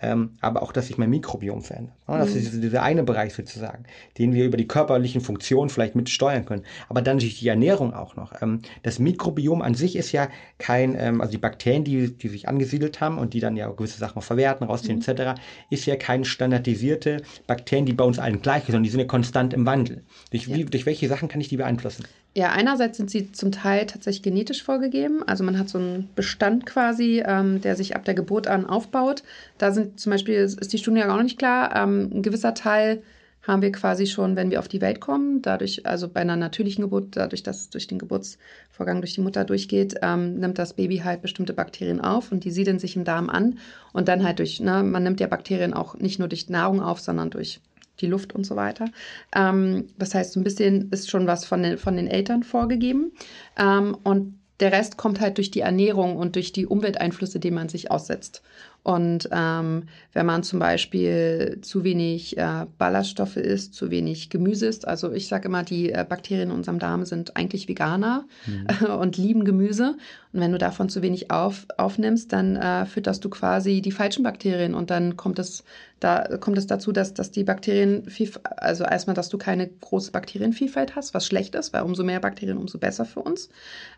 ähm, 0.00 0.30
aber 0.40 0.62
auch, 0.62 0.72
dass 0.72 0.88
sich 0.88 0.98
mein 0.98 1.10
Mikrobiom 1.10 1.62
verändert. 1.62 1.94
Ja, 2.06 2.18
das 2.18 2.30
mhm. 2.30 2.36
ist 2.36 2.62
dieser 2.62 2.82
eine 2.82 3.02
Bereich 3.02 3.34
sozusagen, 3.34 3.84
den 4.18 4.34
wir 4.34 4.44
über 4.44 4.56
die 4.56 4.68
körperlichen 4.68 5.20
Funktionen 5.20 5.70
vielleicht 5.70 5.94
mitsteuern 5.94 6.44
können. 6.44 6.64
Aber 6.88 7.00
dann 7.00 7.18
durch 7.18 7.38
die 7.38 7.48
Ernährung 7.48 7.94
auch 7.94 8.16
noch. 8.16 8.32
Ähm, 8.42 8.60
das 8.82 8.98
Mikrobiom 8.98 9.62
an 9.62 9.74
sich 9.74 9.96
ist 9.96 10.12
ja 10.12 10.28
kein, 10.58 10.96
ähm, 10.98 11.20
also 11.20 11.32
die 11.32 11.38
Bakterien, 11.38 11.84
die, 11.84 12.12
die 12.16 12.28
sich 12.28 12.48
angesiedelt 12.48 13.00
haben 13.00 13.18
und 13.18 13.34
die 13.34 13.40
dann 13.40 13.56
ja 13.56 13.68
gewisse 13.70 13.98
Sachen 13.98 14.20
verwerten, 14.22 14.66
rausziehen 14.66 14.98
mhm. 14.98 15.04
etc., 15.08 15.40
ist 15.70 15.86
ja 15.86 15.96
keine 15.96 16.24
standardisierte 16.24 17.22
Bakterien, 17.46 17.86
die 17.86 17.92
bei 17.92 18.04
uns 18.04 18.18
allen 18.18 18.42
gleich 18.42 18.64
sind, 18.64 18.72
sondern 18.72 18.84
die 18.84 18.90
sind 18.90 19.00
ja 19.00 19.06
konstant 19.06 19.54
im 19.54 19.64
Wandel. 19.66 20.04
Durch, 20.30 20.46
ja. 20.46 20.56
wie, 20.56 20.64
durch 20.64 20.86
welche 20.86 21.08
Sachen 21.08 21.28
kann 21.28 21.40
ich 21.40 21.48
die 21.48 21.56
beeinflussen? 21.56 22.04
Ja, 22.38 22.52
einerseits 22.52 22.96
sind 22.96 23.10
sie 23.10 23.32
zum 23.32 23.50
Teil 23.50 23.86
tatsächlich 23.86 24.22
genetisch 24.22 24.62
vorgegeben. 24.62 25.24
Also 25.26 25.42
man 25.42 25.58
hat 25.58 25.68
so 25.68 25.78
einen 25.78 26.08
Bestand 26.14 26.66
quasi, 26.66 27.20
ähm, 27.26 27.60
der 27.60 27.74
sich 27.74 27.96
ab 27.96 28.04
der 28.04 28.14
Geburt 28.14 28.46
an 28.46 28.64
aufbaut. 28.64 29.24
Da 29.58 29.72
sind 29.72 29.98
zum 29.98 30.12
Beispiel, 30.12 30.36
ist 30.36 30.72
die 30.72 30.78
Studie 30.78 31.00
ja 31.00 31.10
auch 31.10 31.16
noch 31.16 31.24
nicht 31.24 31.40
klar, 31.40 31.74
ähm, 31.74 32.08
ein 32.14 32.22
gewisser 32.22 32.54
Teil 32.54 33.02
haben 33.42 33.60
wir 33.60 33.72
quasi 33.72 34.06
schon, 34.06 34.36
wenn 34.36 34.52
wir 34.52 34.60
auf 34.60 34.68
die 34.68 34.80
Welt 34.80 35.00
kommen, 35.00 35.42
dadurch, 35.42 35.84
also 35.84 36.06
bei 36.06 36.20
einer 36.20 36.36
natürlichen 36.36 36.82
Geburt, 36.82 37.16
dadurch, 37.16 37.42
dass 37.42 37.62
es 37.62 37.70
durch 37.70 37.88
den 37.88 37.98
Geburtsvorgang 37.98 39.00
durch 39.00 39.14
die 39.14 39.20
Mutter 39.20 39.44
durchgeht, 39.44 39.96
ähm, 40.02 40.38
nimmt 40.38 40.60
das 40.60 40.74
Baby 40.74 40.98
halt 40.98 41.22
bestimmte 41.22 41.54
Bakterien 41.54 42.00
auf 42.00 42.30
und 42.30 42.44
die 42.44 42.52
siedeln 42.52 42.78
sich 42.78 42.94
im 42.94 43.02
Darm 43.02 43.30
an. 43.30 43.58
Und 43.92 44.06
dann 44.06 44.22
halt 44.22 44.38
durch, 44.38 44.60
ne, 44.60 44.84
man 44.84 45.02
nimmt 45.02 45.18
ja 45.18 45.26
Bakterien 45.26 45.74
auch 45.74 45.96
nicht 45.96 46.20
nur 46.20 46.28
durch 46.28 46.48
Nahrung 46.48 46.80
auf, 46.82 47.00
sondern 47.00 47.30
durch 47.30 47.60
die 48.00 48.06
Luft 48.06 48.34
und 48.34 48.44
so 48.44 48.56
weiter. 48.56 48.86
Ähm, 49.34 49.88
das 49.98 50.14
heißt, 50.14 50.32
so 50.32 50.40
ein 50.40 50.44
bisschen 50.44 50.90
ist 50.90 51.10
schon 51.10 51.26
was 51.26 51.44
von 51.44 51.62
den, 51.62 51.78
von 51.78 51.96
den 51.96 52.06
Eltern 52.06 52.42
vorgegeben. 52.42 53.12
Ähm, 53.58 53.96
und 54.04 54.38
der 54.60 54.72
Rest 54.72 54.96
kommt 54.96 55.20
halt 55.20 55.36
durch 55.38 55.50
die 55.50 55.60
Ernährung 55.60 56.16
und 56.16 56.34
durch 56.34 56.52
die 56.52 56.66
Umwelteinflüsse, 56.66 57.38
denen 57.38 57.56
man 57.56 57.68
sich 57.68 57.90
aussetzt. 57.90 58.42
Und 58.82 59.28
ähm, 59.32 59.84
wenn 60.14 60.24
man 60.24 60.42
zum 60.42 60.60
Beispiel 60.60 61.58
zu 61.60 61.84
wenig 61.84 62.38
äh, 62.38 62.64
Ballaststoffe 62.78 63.36
isst, 63.36 63.74
zu 63.74 63.90
wenig 63.90 64.30
Gemüse 64.30 64.66
isst, 64.66 64.88
also 64.88 65.12
ich 65.12 65.28
sage 65.28 65.48
immer, 65.48 65.62
die 65.62 65.92
äh, 65.92 66.06
Bakterien 66.08 66.48
in 66.48 66.54
unserem 66.56 66.78
Darm 66.78 67.04
sind 67.04 67.36
eigentlich 67.36 67.68
Veganer 67.68 68.24
mhm. 68.46 68.86
und 68.98 69.18
lieben 69.18 69.44
Gemüse. 69.44 69.96
Und 70.32 70.40
wenn 70.40 70.52
du 70.52 70.58
davon 70.58 70.88
zu 70.88 71.02
wenig 71.02 71.30
auf, 71.30 71.66
aufnimmst, 71.76 72.32
dann 72.32 72.56
äh, 72.56 72.86
fütterst 72.86 73.24
du 73.24 73.28
quasi 73.28 73.82
die 73.82 73.92
falschen 73.92 74.22
Bakterien 74.22 74.74
und 74.74 74.90
dann 74.90 75.16
kommt 75.16 75.38
es, 75.38 75.64
da, 76.00 76.38
kommt 76.38 76.56
es 76.56 76.66
dazu, 76.66 76.92
dass, 76.92 77.12
dass 77.12 77.30
die 77.30 77.44
Bakterien, 77.44 78.04
also 78.56 78.84
erstmal, 78.84 79.14
dass 79.14 79.28
du 79.28 79.36
keine 79.38 79.68
große 79.68 80.12
Bakterienvielfalt 80.12 80.96
hast, 80.96 81.12
was 81.12 81.26
schlecht 81.26 81.54
ist, 81.56 81.72
weil 81.72 81.82
umso 81.82 82.04
mehr 82.04 82.20
Bakterien, 82.20 82.56
umso 82.56 82.78
besser 82.78 83.04
für 83.04 83.20
uns. 83.20 83.50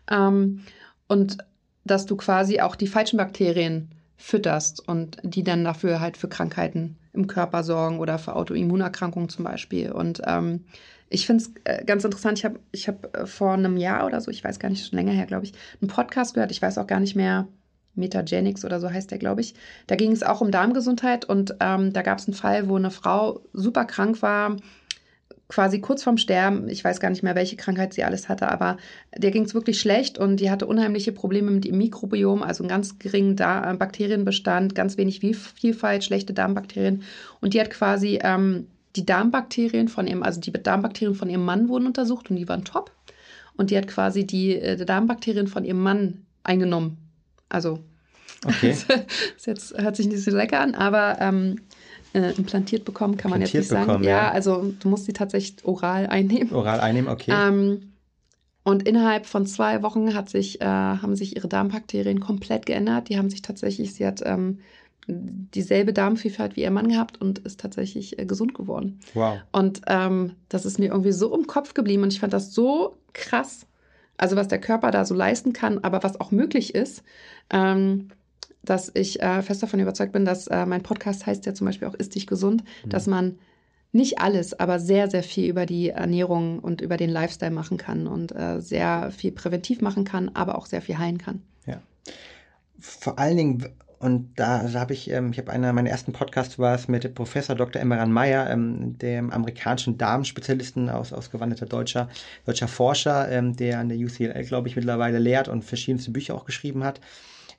Ähm, 0.09 0.61
und 1.07 1.37
dass 1.85 2.05
du 2.05 2.15
quasi 2.15 2.59
auch 2.59 2.75
die 2.75 2.87
falschen 2.87 3.17
Bakterien 3.17 3.89
fütterst 4.21 4.87
und 4.87 5.17
die 5.23 5.43
dann 5.43 5.63
dafür 5.63 5.99
halt 5.99 6.15
für 6.15 6.29
Krankheiten 6.29 6.97
im 7.13 7.27
Körper 7.27 7.63
sorgen 7.63 7.99
oder 7.99 8.19
für 8.19 8.35
Autoimmunerkrankungen 8.35 9.29
zum 9.29 9.43
Beispiel. 9.43 9.91
Und 9.91 10.21
ähm, 10.25 10.65
ich 11.09 11.25
finde 11.25 11.43
es 11.43 11.51
äh, 11.63 11.83
ganz 11.83 12.03
interessant. 12.03 12.37
Ich 12.37 12.45
habe 12.45 12.59
ich 12.71 12.87
hab 12.87 13.17
äh, 13.17 13.25
vor 13.25 13.53
einem 13.53 13.77
Jahr 13.77 14.05
oder 14.05 14.21
so, 14.21 14.29
ich 14.31 14.43
weiß 14.43 14.59
gar 14.59 14.69
nicht, 14.69 14.87
schon 14.87 14.97
länger 14.97 15.11
her, 15.11 15.25
glaube 15.25 15.45
ich, 15.45 15.53
einen 15.81 15.89
Podcast 15.89 16.35
gehört. 16.35 16.51
Ich 16.51 16.61
weiß 16.61 16.77
auch 16.77 16.87
gar 16.87 16.99
nicht 16.99 17.15
mehr, 17.15 17.47
Metagenics 17.95 18.63
oder 18.63 18.79
so 18.79 18.89
heißt 18.89 19.11
der, 19.11 19.17
glaube 19.17 19.41
ich. 19.41 19.53
Da 19.87 19.95
ging 19.95 20.11
es 20.11 20.23
auch 20.23 20.41
um 20.41 20.51
Darmgesundheit 20.51 21.25
und 21.25 21.55
ähm, 21.59 21.91
da 21.91 22.01
gab 22.01 22.19
es 22.19 22.27
einen 22.27 22.35
Fall, 22.35 22.69
wo 22.69 22.75
eine 22.75 22.91
Frau 22.91 23.41
super 23.53 23.85
krank 23.85 24.21
war, 24.21 24.55
quasi 25.51 25.81
kurz 25.81 26.01
vorm 26.01 26.17
Sterben. 26.17 26.69
Ich 26.69 26.81
weiß 26.81 27.01
gar 27.01 27.09
nicht 27.09 27.23
mehr, 27.23 27.35
welche 27.35 27.57
Krankheit 27.57 27.93
sie 27.93 28.05
alles 28.05 28.29
hatte, 28.29 28.49
aber 28.49 28.77
der 29.17 29.31
ging 29.31 29.43
es 29.43 29.53
wirklich 29.53 29.81
schlecht 29.81 30.17
und 30.17 30.37
die 30.37 30.49
hatte 30.49 30.65
unheimliche 30.65 31.11
Probleme 31.11 31.51
mit 31.51 31.65
dem 31.65 31.77
Mikrobiom, 31.77 32.41
also 32.41 32.63
einen 32.63 32.69
ganz 32.69 32.99
geringen 32.99 33.35
da 33.35 33.73
Bakterienbestand, 33.73 34.75
ganz 34.75 34.97
wenig 34.97 35.19
Vielfalt, 35.19 36.05
schlechte 36.05 36.33
Darmbakterien. 36.33 37.03
Und 37.41 37.53
die 37.53 37.59
hat 37.59 37.69
quasi 37.69 38.17
ähm, 38.23 38.67
die 38.95 39.05
Darmbakterien 39.05 39.89
von 39.89 40.07
ihrem, 40.07 40.23
also 40.23 40.39
die 40.39 40.53
Darmbakterien 40.53 41.15
von 41.15 41.29
ihrem 41.29 41.43
Mann 41.43 41.67
wurden 41.67 41.85
untersucht 41.85 42.29
und 42.29 42.37
die 42.37 42.47
waren 42.47 42.63
top. 42.63 42.91
Und 43.57 43.71
die 43.71 43.77
hat 43.77 43.87
quasi 43.87 44.25
die 44.25 44.55
äh, 44.55 44.85
Darmbakterien 44.85 45.47
von 45.47 45.65
ihrem 45.65 45.83
Mann 45.83 46.25
eingenommen. 46.43 46.97
Also, 47.49 47.79
okay. 48.45 48.73
das 48.87 49.45
jetzt, 49.45 49.77
hört 49.77 49.97
sich 49.97 50.07
nicht 50.07 50.23
so 50.23 50.31
lecker 50.31 50.61
an, 50.61 50.75
aber 50.75 51.17
ähm, 51.19 51.57
äh, 52.13 52.31
implantiert 52.31 52.85
bekommen, 52.85 53.17
kann 53.17 53.31
man 53.31 53.41
jetzt 53.41 53.53
nicht 53.53 53.67
sagen. 53.67 54.03
Ja, 54.03 54.09
ja, 54.09 54.31
also 54.31 54.73
du 54.79 54.89
musst 54.89 55.05
sie 55.05 55.13
tatsächlich 55.13 55.63
oral 55.65 56.07
einnehmen. 56.07 56.53
Oral 56.53 56.79
einnehmen, 56.79 57.09
okay. 57.09 57.31
Ähm, 57.33 57.93
und 58.63 58.87
innerhalb 58.87 59.25
von 59.25 59.47
zwei 59.47 59.81
Wochen 59.81 60.13
hat 60.13 60.29
sich, 60.29 60.61
äh, 60.61 60.65
haben 60.65 61.15
sich 61.15 61.35
ihre 61.35 61.47
Darmbakterien 61.47 62.19
komplett 62.19 62.65
geändert. 62.65 63.09
Die 63.09 63.17
haben 63.17 63.29
sich 63.29 63.41
tatsächlich, 63.41 63.93
sie 63.93 64.05
hat 64.05 64.21
ähm, 64.23 64.59
dieselbe 65.07 65.93
Darmvielfalt 65.93 66.55
wie 66.55 66.61
ihr 66.61 66.71
Mann 66.71 66.89
gehabt 66.89 67.19
und 67.19 67.39
ist 67.39 67.59
tatsächlich 67.59 68.19
äh, 68.19 68.25
gesund 68.25 68.53
geworden. 68.53 68.99
Wow. 69.13 69.39
Und 69.51 69.81
ähm, 69.87 70.33
das 70.49 70.65
ist 70.65 70.79
mir 70.79 70.91
irgendwie 70.91 71.11
so 71.11 71.33
im 71.35 71.47
Kopf 71.47 71.73
geblieben 71.73 72.03
und 72.03 72.13
ich 72.13 72.19
fand 72.19 72.33
das 72.33 72.53
so 72.53 72.97
krass. 73.13 73.65
Also 74.17 74.35
was 74.35 74.47
der 74.47 74.61
Körper 74.61 74.91
da 74.91 75.05
so 75.05 75.15
leisten 75.15 75.53
kann, 75.53 75.79
aber 75.79 76.03
was 76.03 76.19
auch 76.21 76.29
möglich 76.29 76.75
ist. 76.75 77.03
Ähm, 77.49 78.09
dass 78.63 78.91
ich 78.93 79.21
äh, 79.21 79.41
fest 79.41 79.63
davon 79.63 79.79
überzeugt 79.79 80.13
bin, 80.13 80.25
dass 80.25 80.47
äh, 80.47 80.65
mein 80.65 80.83
Podcast 80.83 81.25
heißt 81.25 81.45
ja 81.45 81.53
zum 81.53 81.65
Beispiel 81.65 81.87
auch 81.87 81.95
Ist 81.95 82.15
dich 82.15 82.27
gesund, 82.27 82.63
mhm. 82.85 82.89
dass 82.89 83.07
man 83.07 83.39
nicht 83.91 84.19
alles, 84.19 84.57
aber 84.57 84.79
sehr, 84.79 85.09
sehr 85.09 85.23
viel 85.23 85.49
über 85.49 85.65
die 85.65 85.89
Ernährung 85.89 86.59
und 86.59 86.81
über 86.81 86.97
den 86.97 87.09
Lifestyle 87.09 87.51
machen 87.51 87.77
kann 87.77 88.07
und 88.07 88.33
äh, 88.33 88.61
sehr 88.61 89.11
viel 89.11 89.31
präventiv 89.31 89.81
machen 89.81 90.05
kann, 90.05 90.29
aber 90.33 90.57
auch 90.57 90.65
sehr 90.65 90.81
viel 90.81 90.97
heilen 90.97 91.17
kann. 91.17 91.41
Ja. 91.65 91.81
Vor 92.79 93.19
allen 93.19 93.35
Dingen, 93.35 93.65
und 93.99 94.39
da, 94.39 94.71
habe 94.73 94.93
ich, 94.93 95.11
ähm, 95.11 95.31
ich 95.31 95.39
habe 95.39 95.51
einer 95.51 95.73
meiner 95.73 95.89
ersten 95.89 96.13
Podcasts 96.13 96.57
war 96.57 96.73
es 96.73 96.87
mit 96.87 97.13
Professor 97.13 97.53
Dr. 97.55 97.81
Emmeran 97.81 98.13
Meyer, 98.13 98.49
ähm, 98.49 98.97
dem 98.97 99.29
amerikanischen 99.29 99.97
Darmspezialisten 99.97 100.89
aus 100.89 101.11
ausgewanderter 101.11 101.65
deutscher, 101.65 102.09
deutscher 102.45 102.69
Forscher, 102.69 103.29
ähm, 103.29 103.57
der 103.57 103.79
an 103.79 103.89
der 103.89 103.97
UCLA, 103.97 104.41
glaube 104.43 104.69
ich, 104.69 104.77
mittlerweile 104.77 105.19
lehrt 105.19 105.49
und 105.49 105.65
verschiedenste 105.65 106.11
Bücher 106.11 106.33
auch 106.33 106.45
geschrieben 106.45 106.85
hat 106.85 107.01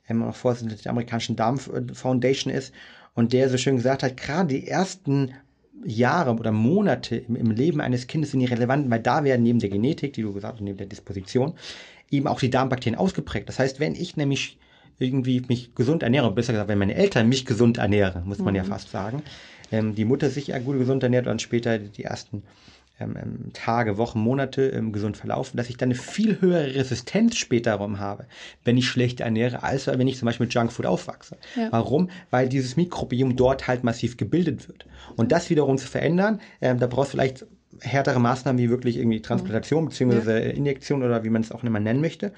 ähm, 0.09 0.23
auch 0.23 0.35
Vorsitzender 0.35 0.77
der 0.77 0.91
amerikanischen 0.91 1.37
Darm 1.37 1.59
Foundation 1.59 2.53
ist 2.53 2.73
und 3.15 3.33
der 3.33 3.49
so 3.49 3.57
schön 3.57 3.77
gesagt 3.77 4.03
hat, 4.03 4.17
gerade 4.17 4.49
die 4.49 4.67
ersten 4.67 5.33
Jahre 5.85 6.35
oder 6.35 6.53
Monate 6.53 7.17
im, 7.17 7.37
im, 7.37 7.51
Leben 7.51 7.81
eines 7.81 8.07
Kindes 8.07 8.31
sind 8.31 8.41
irrelevant, 8.41 8.91
weil 8.91 9.01
da 9.01 9.25
werden 9.25 9.43
neben 9.43 9.59
der 9.59 9.71
Genetik, 9.71 10.13
die 10.13 10.23
du 10.23 10.33
gesagt 10.33 10.55
hast, 10.55 10.61
neben 10.61 10.79
der 10.79 10.87
Disposition, 10.87 11.55
eben 12.11 12.27
auch 12.27 12.41
die 12.41 12.51
Darmbakterien 12.51 12.99
ausgeprägt. 12.99 13.49
Das 13.49 13.59
heißt, 13.59 13.81
wenn 13.81 13.95
ich 13.95 14.17
nämlich 14.17 14.59
irgendwie 14.99 15.43
mich 15.49 15.75
gesund 15.75 16.03
ernähre, 16.03 16.31
besser 16.31 16.53
gesagt, 16.53 16.69
wenn 16.69 16.79
meine 16.79 16.95
Eltern 16.95 17.29
mich 17.29 17.45
gesund 17.45 17.79
ernähren, 17.79 18.25
muss 18.27 18.39
man 18.39 18.55
mhm. 18.55 18.59
ja 18.59 18.65
fast 18.65 18.91
sagen, 18.91 19.23
ähm, 19.73 19.95
die 19.95 20.05
Mutter 20.05 20.31
sich 20.31 20.49
ja 20.49 20.59
gut 20.59 20.79
gesund 20.79 21.03
ernährt 21.03 21.27
und 21.27 21.43
später 21.43 21.79
die 21.79 22.05
ersten 22.05 22.43
Tage, 23.53 23.99
Wochen, 23.99 24.21
Monate 24.21 24.69
ähm, 24.69 24.93
gesund 24.93 25.17
verlaufen, 25.17 25.57
dass 25.57 25.69
ich 25.69 25.77
dann 25.77 25.89
eine 25.89 25.97
viel 25.97 26.41
höhere 26.41 26.75
Resistenz 26.75 27.37
später 27.37 27.75
rum 27.75 27.99
habe, 27.99 28.27
wenn 28.65 28.77
ich 28.77 28.89
schlecht 28.89 29.21
ernähre, 29.21 29.63
als 29.63 29.87
wenn 29.87 30.07
ich 30.07 30.19
zum 30.19 30.27
Beispiel 30.27 30.47
mit 30.47 30.55
Junkfood 30.55 30.87
aufwachse. 30.87 31.37
Ja. 31.57 31.69
Warum? 31.71 32.11
Weil 32.31 32.49
dieses 32.49 32.77
Mikrobiom 32.77 33.37
dort 33.37 33.67
halt 33.67 33.83
massiv 33.83 34.17
gebildet 34.17 34.69
wird. 34.69 34.87
Und 35.17 35.33
das 35.33 35.51
wiederum 35.51 35.79
zu 35.79 35.89
verändern, 35.89 36.41
ähm, 36.61 36.79
da 36.79 36.87
brauchst 36.87 37.13
du 37.13 37.17
vielleicht 37.17 37.47
härtere 37.81 38.21
Maßnahmen 38.21 38.63
wie 38.63 38.71
wirklich 38.71 38.99
irgendwie 38.99 39.23
Transplantation 39.23 39.89
bzw. 39.89 40.33
Ja. 40.33 40.39
Injektion 40.51 41.03
oder 41.03 41.25
wie 41.25 41.31
man 41.31 41.43
es 41.43 41.53
auch 41.53 41.65
immer 41.65 41.81
nennen 41.81 42.01
möchte. 42.01 42.33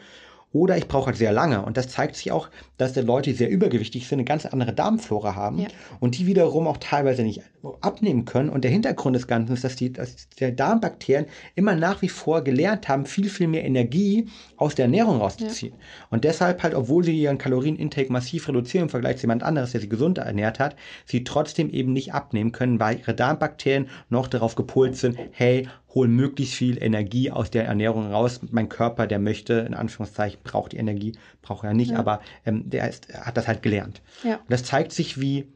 Oder 0.55 0.79
ich 0.79 0.87
brauche 0.87 1.07
halt 1.07 1.17
sehr 1.17 1.33
lange. 1.33 1.63
Und 1.63 1.77
das 1.77 1.89
zeigt 1.89 2.15
sich 2.15 2.31
auch, 2.31 2.49
dass 2.77 2.93
die 2.93 3.01
Leute, 3.01 3.31
die 3.31 3.37
sehr 3.37 3.51
übergewichtig 3.51 4.07
sind, 4.07 4.21
eine 4.21 4.25
ganz 4.25 4.47
andere 4.47 4.73
Darmflora 4.73 5.35
haben 5.35 5.59
ja. 5.59 5.67
und 5.99 6.17
die 6.17 6.27
wiederum 6.27 6.69
auch 6.69 6.77
teilweise 6.77 7.25
nicht 7.25 7.43
abnehmen 7.81 8.25
können. 8.25 8.51
Und 8.51 8.63
der 8.63 8.71
Hintergrund 8.71 9.17
des 9.17 9.27
Ganzen 9.27 9.53
ist, 9.53 9.65
dass 9.65 9.75
die, 9.75 9.93
dass 9.93 10.29
die 10.29 10.55
Darmbakterien 10.55 11.27
immer 11.57 11.75
nach 11.75 12.03
wie 12.03 12.09
vor 12.09 12.43
gelernt 12.43 12.89
haben, 12.89 13.05
viel, 13.05 13.29
viel 13.29 13.49
mehr 13.49 13.65
Energie 13.65 14.29
aus 14.57 14.77
der 14.77 14.85
Ernährung 14.85 15.19
rauszuziehen. 15.19 15.73
Ja. 15.73 16.07
Und 16.11 16.23
deshalb 16.23 16.63
halt, 16.63 16.75
obwohl 16.77 17.03
sie 17.03 17.21
ihren 17.21 17.39
Kalorienintake 17.39 18.13
massiv 18.13 18.47
reduzieren 18.47 18.85
im 18.85 18.91
Vergleich 18.91 19.17
zu 19.17 19.23
jemand 19.23 19.43
anderes, 19.43 19.73
der 19.73 19.81
sie 19.81 19.89
gesund 19.89 20.19
ernährt 20.19 20.61
hat, 20.61 20.77
sie 21.05 21.25
trotzdem 21.25 21.69
eben 21.69 21.93
nicht 21.93 22.15
abnehmen 22.15 22.53
können, 22.53 22.79
weil 22.79 23.01
ihre 23.01 23.15
Darmbakterien 23.15 23.89
noch 24.09 24.29
darauf 24.29 24.55
gepolt 24.55 24.97
sind, 24.97 25.19
hey, 25.33 25.69
hol 25.95 26.09
möglichst 26.09 26.55
viel 26.55 26.83
Energie 26.83 27.31
aus 27.31 27.51
der 27.51 27.67
Ernährung 27.67 28.11
raus. 28.11 28.41
Mein 28.51 28.69
Körper, 28.69 29.07
der 29.07 29.19
möchte, 29.19 29.55
in 29.55 29.75
Anführungszeichen, 29.75 30.41
braucht 30.43 30.73
die 30.73 30.79
Energie, 30.79 31.13
braucht 31.41 31.65
er 31.65 31.75
nicht, 31.75 31.93
ja. 31.93 31.99
aber 31.99 32.21
ähm, 32.45 32.69
der 32.69 32.89
ist, 32.89 33.13
hat 33.15 33.37
das 33.37 33.47
halt 33.47 33.63
gelernt. 33.63 34.03
Ja. 34.25 34.37
Und 34.37 34.51
das 34.51 34.65
zeigt 34.65 34.93
sich, 34.93 35.21
wie, 35.21 35.47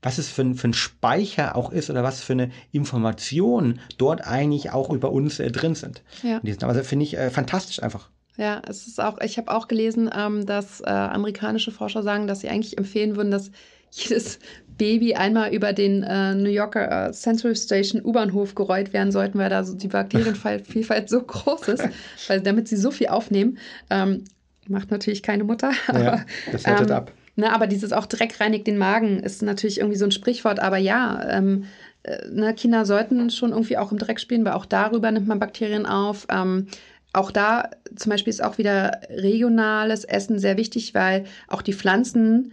was 0.00 0.18
es 0.18 0.28
für 0.28 0.42
ein, 0.42 0.54
für 0.54 0.68
ein 0.68 0.74
Speicher 0.74 1.56
auch 1.56 1.70
ist 1.70 1.90
oder 1.90 2.02
was 2.02 2.22
für 2.22 2.32
eine 2.32 2.50
Information 2.72 3.80
dort 3.98 4.26
eigentlich 4.26 4.70
auch 4.70 4.90
über 4.90 5.12
uns 5.12 5.38
äh, 5.40 5.50
drin 5.50 5.74
sind. 5.74 6.02
Ja. 6.22 6.40
Also 6.66 6.82
finde 6.82 7.04
ich 7.04 7.16
äh, 7.16 7.30
fantastisch 7.30 7.82
einfach. 7.82 8.08
Ja, 8.36 8.62
es 8.66 8.86
ist 8.86 8.98
auch, 8.98 9.20
ich 9.20 9.36
habe 9.36 9.52
auch 9.52 9.68
gelesen, 9.68 10.10
ähm, 10.16 10.46
dass 10.46 10.80
äh, 10.80 10.84
amerikanische 10.86 11.70
Forscher 11.70 12.02
sagen, 12.02 12.26
dass 12.26 12.40
sie 12.40 12.48
eigentlich 12.48 12.78
empfehlen 12.78 13.16
würden, 13.16 13.30
dass 13.30 13.50
jedes 13.90 14.38
Baby 14.78 15.14
einmal 15.14 15.52
über 15.54 15.72
den 15.72 16.02
äh, 16.02 16.34
New 16.34 16.50
Yorker 16.50 17.08
äh, 17.08 17.12
Central 17.12 17.54
Station 17.54 18.02
U-Bahnhof 18.04 18.54
gerollt 18.54 18.92
werden 18.92 19.12
sollten, 19.12 19.38
weil 19.38 19.50
da 19.50 19.64
so 19.64 19.76
die 19.76 19.88
Bakterienvielfalt 19.88 21.08
so 21.08 21.22
groß 21.22 21.68
ist, 21.68 21.88
weil 22.28 22.40
damit 22.40 22.68
sie 22.68 22.76
so 22.76 22.90
viel 22.90 23.08
aufnehmen. 23.08 23.58
Ähm, 23.90 24.24
macht 24.68 24.90
natürlich 24.90 25.22
keine 25.22 25.44
Mutter. 25.44 25.72
Aber, 25.86 26.02
ja, 26.02 26.24
das 26.50 26.66
härtet 26.66 26.90
ähm, 26.90 26.96
ab. 26.96 27.12
Ne, 27.34 27.50
aber 27.50 27.66
dieses 27.66 27.94
auch 27.94 28.04
Dreck 28.04 28.40
reinigt 28.40 28.66
den 28.66 28.76
Magen 28.76 29.20
ist 29.20 29.40
natürlich 29.40 29.78
irgendwie 29.78 29.96
so 29.96 30.04
ein 30.04 30.10
Sprichwort. 30.10 30.60
Aber 30.60 30.76
ja, 30.76 31.26
ähm, 31.30 31.64
äh, 32.02 32.28
ne, 32.30 32.52
Kinder 32.52 32.84
sollten 32.84 33.30
schon 33.30 33.52
irgendwie 33.52 33.78
auch 33.78 33.90
im 33.90 33.96
Dreck 33.96 34.20
spielen, 34.20 34.44
weil 34.44 34.52
auch 34.52 34.66
darüber 34.66 35.10
nimmt 35.10 35.28
man 35.28 35.38
Bakterien 35.38 35.86
auf. 35.86 36.26
Ähm, 36.30 36.66
auch 37.14 37.30
da 37.30 37.70
zum 37.96 38.10
Beispiel 38.10 38.30
ist 38.30 38.42
auch 38.42 38.58
wieder 38.58 39.00
regionales 39.08 40.04
Essen 40.04 40.38
sehr 40.38 40.58
wichtig, 40.58 40.94
weil 40.94 41.24
auch 41.48 41.62
die 41.62 41.72
Pflanzen 41.72 42.52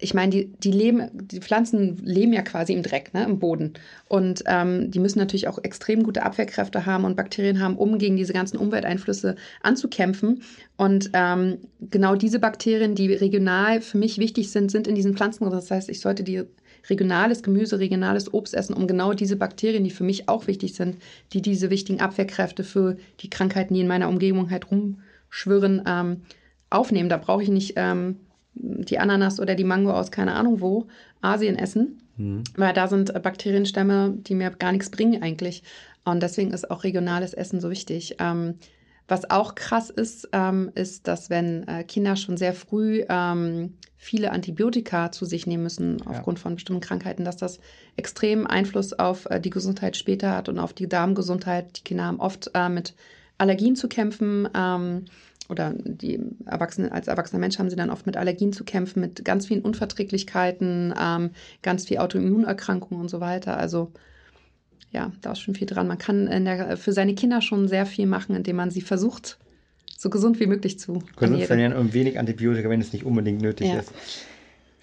ich 0.00 0.14
meine, 0.14 0.30
die, 0.30 0.52
die 0.58 0.70
leben, 0.70 1.10
die 1.12 1.40
Pflanzen 1.40 1.96
leben 2.04 2.32
ja 2.32 2.42
quasi 2.42 2.72
im 2.72 2.82
Dreck, 2.82 3.12
ne, 3.14 3.24
im 3.24 3.40
Boden. 3.40 3.74
Und 4.06 4.44
ähm, 4.46 4.90
die 4.92 5.00
müssen 5.00 5.18
natürlich 5.18 5.48
auch 5.48 5.58
extrem 5.64 6.04
gute 6.04 6.22
Abwehrkräfte 6.22 6.86
haben 6.86 7.04
und 7.04 7.16
Bakterien 7.16 7.60
haben, 7.60 7.76
um 7.76 7.98
gegen 7.98 8.16
diese 8.16 8.32
ganzen 8.32 8.58
Umwelteinflüsse 8.58 9.34
anzukämpfen. 9.60 10.42
Und 10.76 11.10
ähm, 11.14 11.58
genau 11.80 12.14
diese 12.14 12.38
Bakterien, 12.38 12.94
die 12.94 13.12
regional 13.12 13.80
für 13.80 13.98
mich 13.98 14.18
wichtig 14.18 14.52
sind, 14.52 14.70
sind 14.70 14.86
in 14.86 14.94
diesen 14.94 15.16
Pflanzen. 15.16 15.50
Das 15.50 15.70
heißt, 15.70 15.88
ich 15.88 16.00
sollte 16.00 16.22
die 16.22 16.44
regionales 16.88 17.42
Gemüse, 17.42 17.80
regionales 17.80 18.32
Obst 18.32 18.54
essen, 18.54 18.74
um 18.74 18.86
genau 18.86 19.14
diese 19.14 19.36
Bakterien, 19.36 19.82
die 19.82 19.90
für 19.90 20.04
mich 20.04 20.28
auch 20.28 20.46
wichtig 20.46 20.74
sind, 20.74 20.98
die 21.32 21.42
diese 21.42 21.70
wichtigen 21.70 22.00
Abwehrkräfte 22.00 22.62
für 22.62 22.96
die 23.20 23.30
Krankheiten, 23.30 23.74
die 23.74 23.80
in 23.80 23.88
meiner 23.88 24.08
Umgebung 24.08 24.50
halt 24.50 24.66
rumschwirren, 24.70 25.82
ähm, 25.86 26.22
aufnehmen. 26.70 27.08
Da 27.08 27.16
brauche 27.16 27.42
ich 27.42 27.48
nicht 27.48 27.74
ähm, 27.76 28.16
die 28.54 28.98
Ananas 28.98 29.40
oder 29.40 29.54
die 29.54 29.64
Mango 29.64 29.92
aus 29.92 30.10
keine 30.10 30.34
Ahnung 30.34 30.60
wo, 30.60 30.86
Asien 31.20 31.58
essen. 31.58 32.02
Mhm. 32.16 32.44
Weil 32.56 32.72
da 32.72 32.88
sind 32.88 33.12
Bakterienstämme, 33.22 34.14
die 34.18 34.34
mir 34.34 34.50
gar 34.50 34.72
nichts 34.72 34.90
bringen 34.90 35.22
eigentlich. 35.22 35.62
Und 36.04 36.22
deswegen 36.22 36.52
ist 36.52 36.70
auch 36.70 36.84
regionales 36.84 37.34
Essen 37.34 37.60
so 37.60 37.70
wichtig. 37.70 38.16
Ähm, 38.18 38.54
was 39.08 39.30
auch 39.30 39.54
krass 39.54 39.88
ist, 39.88 40.28
ähm, 40.32 40.70
ist, 40.74 41.08
dass 41.08 41.30
wenn 41.30 41.66
äh, 41.66 41.82
Kinder 41.82 42.16
schon 42.16 42.36
sehr 42.36 42.52
früh 42.52 43.04
ähm, 43.08 43.74
viele 43.96 44.30
Antibiotika 44.32 45.10
zu 45.10 45.24
sich 45.24 45.46
nehmen 45.46 45.62
müssen 45.62 46.02
aufgrund 46.06 46.38
ja. 46.38 46.42
von 46.42 46.54
bestimmten 46.56 46.82
Krankheiten, 46.82 47.24
dass 47.24 47.38
das 47.38 47.58
extrem 47.96 48.46
Einfluss 48.46 48.92
auf 48.92 49.26
äh, 49.26 49.40
die 49.40 49.50
Gesundheit 49.50 49.96
später 49.96 50.36
hat 50.36 50.50
und 50.50 50.58
auf 50.58 50.74
die 50.74 50.88
Darmgesundheit. 50.88 51.78
Die 51.78 51.84
Kinder 51.84 52.04
haben 52.04 52.20
oft 52.20 52.50
äh, 52.54 52.68
mit 52.68 52.94
Allergien 53.38 53.76
zu 53.76 53.88
kämpfen. 53.88 54.46
Ähm, 54.54 55.06
oder 55.48 55.74
die 55.76 56.20
Erwachsenen, 56.46 56.92
als 56.92 57.08
erwachsener 57.08 57.40
Mensch 57.40 57.58
haben 57.58 57.70
sie 57.70 57.76
dann 57.76 57.90
oft 57.90 58.06
mit 58.06 58.16
Allergien 58.16 58.52
zu 58.52 58.64
kämpfen, 58.64 59.00
mit 59.00 59.24
ganz 59.24 59.46
vielen 59.46 59.62
Unverträglichkeiten, 59.62 60.94
ähm, 61.00 61.30
ganz 61.62 61.86
viel 61.86 61.98
Autoimmunerkrankungen 61.98 63.00
und 63.00 63.08
so 63.08 63.20
weiter. 63.20 63.56
Also 63.56 63.92
ja, 64.90 65.12
da 65.20 65.32
ist 65.32 65.40
schon 65.40 65.54
viel 65.54 65.66
dran. 65.66 65.86
Man 65.86 65.98
kann 65.98 66.26
der, 66.44 66.76
für 66.76 66.92
seine 66.92 67.14
Kinder 67.14 67.42
schon 67.42 67.68
sehr 67.68 67.86
viel 67.86 68.06
machen, 68.06 68.34
indem 68.34 68.56
man 68.56 68.70
sie 68.70 68.80
versucht, 68.80 69.38
so 69.96 70.10
gesund 70.10 70.38
wie 70.40 70.46
möglich 70.46 70.78
zu 70.78 71.02
ernähren 71.50 71.74
und 71.74 71.92
wenig 71.92 72.18
Antibiotika, 72.18 72.68
wenn 72.68 72.80
es 72.80 72.92
nicht 72.92 73.04
unbedingt 73.04 73.42
nötig 73.42 73.68
ja. 73.68 73.80
ist. 73.80 73.92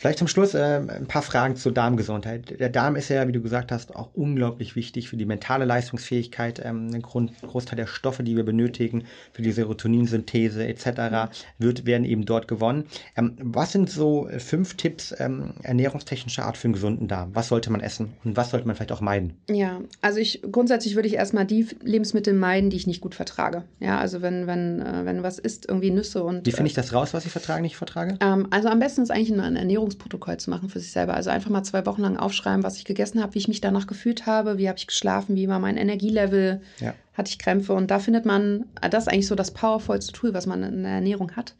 Vielleicht 0.06 0.20
zum 0.20 0.28
Schluss 0.28 0.54
äh, 0.54 0.82
ein 0.88 1.08
paar 1.08 1.24
Fragen 1.24 1.56
zur 1.56 1.72
Darmgesundheit. 1.72 2.60
Der 2.60 2.70
Darm 2.70 2.96
ist 2.96 3.10
ja, 3.10 3.28
wie 3.28 3.32
du 3.32 3.42
gesagt 3.42 3.72
hast, 3.72 3.96
auch 3.96 4.12
unglaublich 4.14 4.76
wichtig 4.76 5.10
für 5.10 5.18
die 5.18 5.26
mentale 5.26 5.66
Leistungsfähigkeit. 5.66 6.62
Ähm, 6.64 6.92
ein 6.94 7.02
Grund, 7.02 7.32
Großteil 7.42 7.76
der 7.76 7.88
Stoffe, 7.88 8.22
die 8.22 8.36
wir 8.36 8.44
benötigen 8.44 9.06
für 9.32 9.42
die 9.42 9.52
Serotoninsynthese 9.52 10.68
etc., 10.68 11.34
wird, 11.58 11.88
werden 11.88 12.06
eben 12.06 12.24
dort 12.24 12.48
gewonnen. 12.48 12.86
Ähm, 13.18 13.36
was 13.40 13.72
sind 13.72 13.90
so 13.90 14.30
fünf 14.38 14.78
Tipps 14.78 15.12
ähm, 15.18 15.56
ernährungstechnischer 15.64 16.46
Art 16.46 16.58
für 16.58 16.66
einen 16.66 16.76
gesunden 16.76 17.08
Darm? 17.08 17.32
Was 17.34 17.48
sollte 17.48 17.72
man 17.72 17.82
essen 17.82 18.14
und 18.24 18.38
was 18.38 18.52
sollte 18.52 18.68
man 18.68 18.76
vielleicht 18.76 18.92
auch 18.92 19.02
meiden? 19.02 19.34
Ja, 19.50 19.82
also 20.02 20.20
ich 20.20 20.44
grundsätzlich 20.52 20.94
würde 20.94 21.08
ich 21.08 21.16
erstmal 21.16 21.46
die 21.46 21.66
Lebensmittel 21.82 22.36
meiden, 22.36 22.70
die 22.70 22.78
ich 22.78 22.86
nicht 22.86 23.02
gut 23.02 23.16
vertrage. 23.16 23.64
Ja, 23.80 23.98
also 23.98 24.22
wenn, 24.22 24.46
wenn, 24.46 24.84
äh, 24.84 25.04
wenn 25.06 25.24
was 25.24 25.40
isst, 25.40 25.68
irgendwie 25.68 25.90
Nüsse 25.90 26.24
und. 26.24 26.46
Wie 26.46 26.52
finde 26.52 26.68
ich 26.68 26.76
das 26.76 26.94
raus, 26.94 27.16
was 27.16 27.26
ich 27.26 27.32
vertrage, 27.32 27.64
nicht 27.64 27.76
vertrage? 27.76 28.20
Ähm, 28.22 28.46
also 28.52 28.70
am 28.70 28.78
besten 28.78 29.02
ist 29.02 29.10
eigentlich 29.10 29.34
ein 29.34 29.56
Ernährungsprotokoll 29.96 30.38
zu 30.38 30.50
machen 30.50 30.70
für 30.70 30.80
sich 30.80 30.92
selber. 30.92 31.14
Also 31.14 31.30
einfach 31.30 31.50
mal 31.50 31.64
zwei 31.64 31.86
Wochen 31.86 32.02
lang 32.02 32.18
aufschreiben, 32.18 32.64
was 32.64 32.78
ich 32.78 32.86
gegessen 32.86 33.22
habe, 33.22 33.34
wie 33.34 33.40
ich 33.40 33.48
mich 33.48 33.62
danach 33.62 33.88
gefühlt 33.88 34.26
habe, 34.26 34.58
wie 34.58 34.68
habe 34.68 34.78
ich 34.78 34.88
geschlafen, 34.88 35.36
wie 35.36 35.48
war 35.48 35.60
mein 35.60 35.78
Energielevel, 35.78 36.62
ja. 36.80 36.94
hatte 37.14 37.30
ich 37.30 37.40
Krämpfe. 37.40 37.74
Und 37.74 37.92
da 37.92 38.00
findet 38.00 38.26
man, 38.26 38.66
das 38.90 39.06
ist 39.06 39.08
eigentlich 39.10 39.28
so 39.28 39.36
das 39.36 39.52
powervollste 39.52 40.14
Tool, 40.14 40.34
was 40.34 40.46
man 40.46 40.64
in 40.64 40.84
der 40.84 40.94
Ernährung 40.94 41.32
hat. 41.32 41.56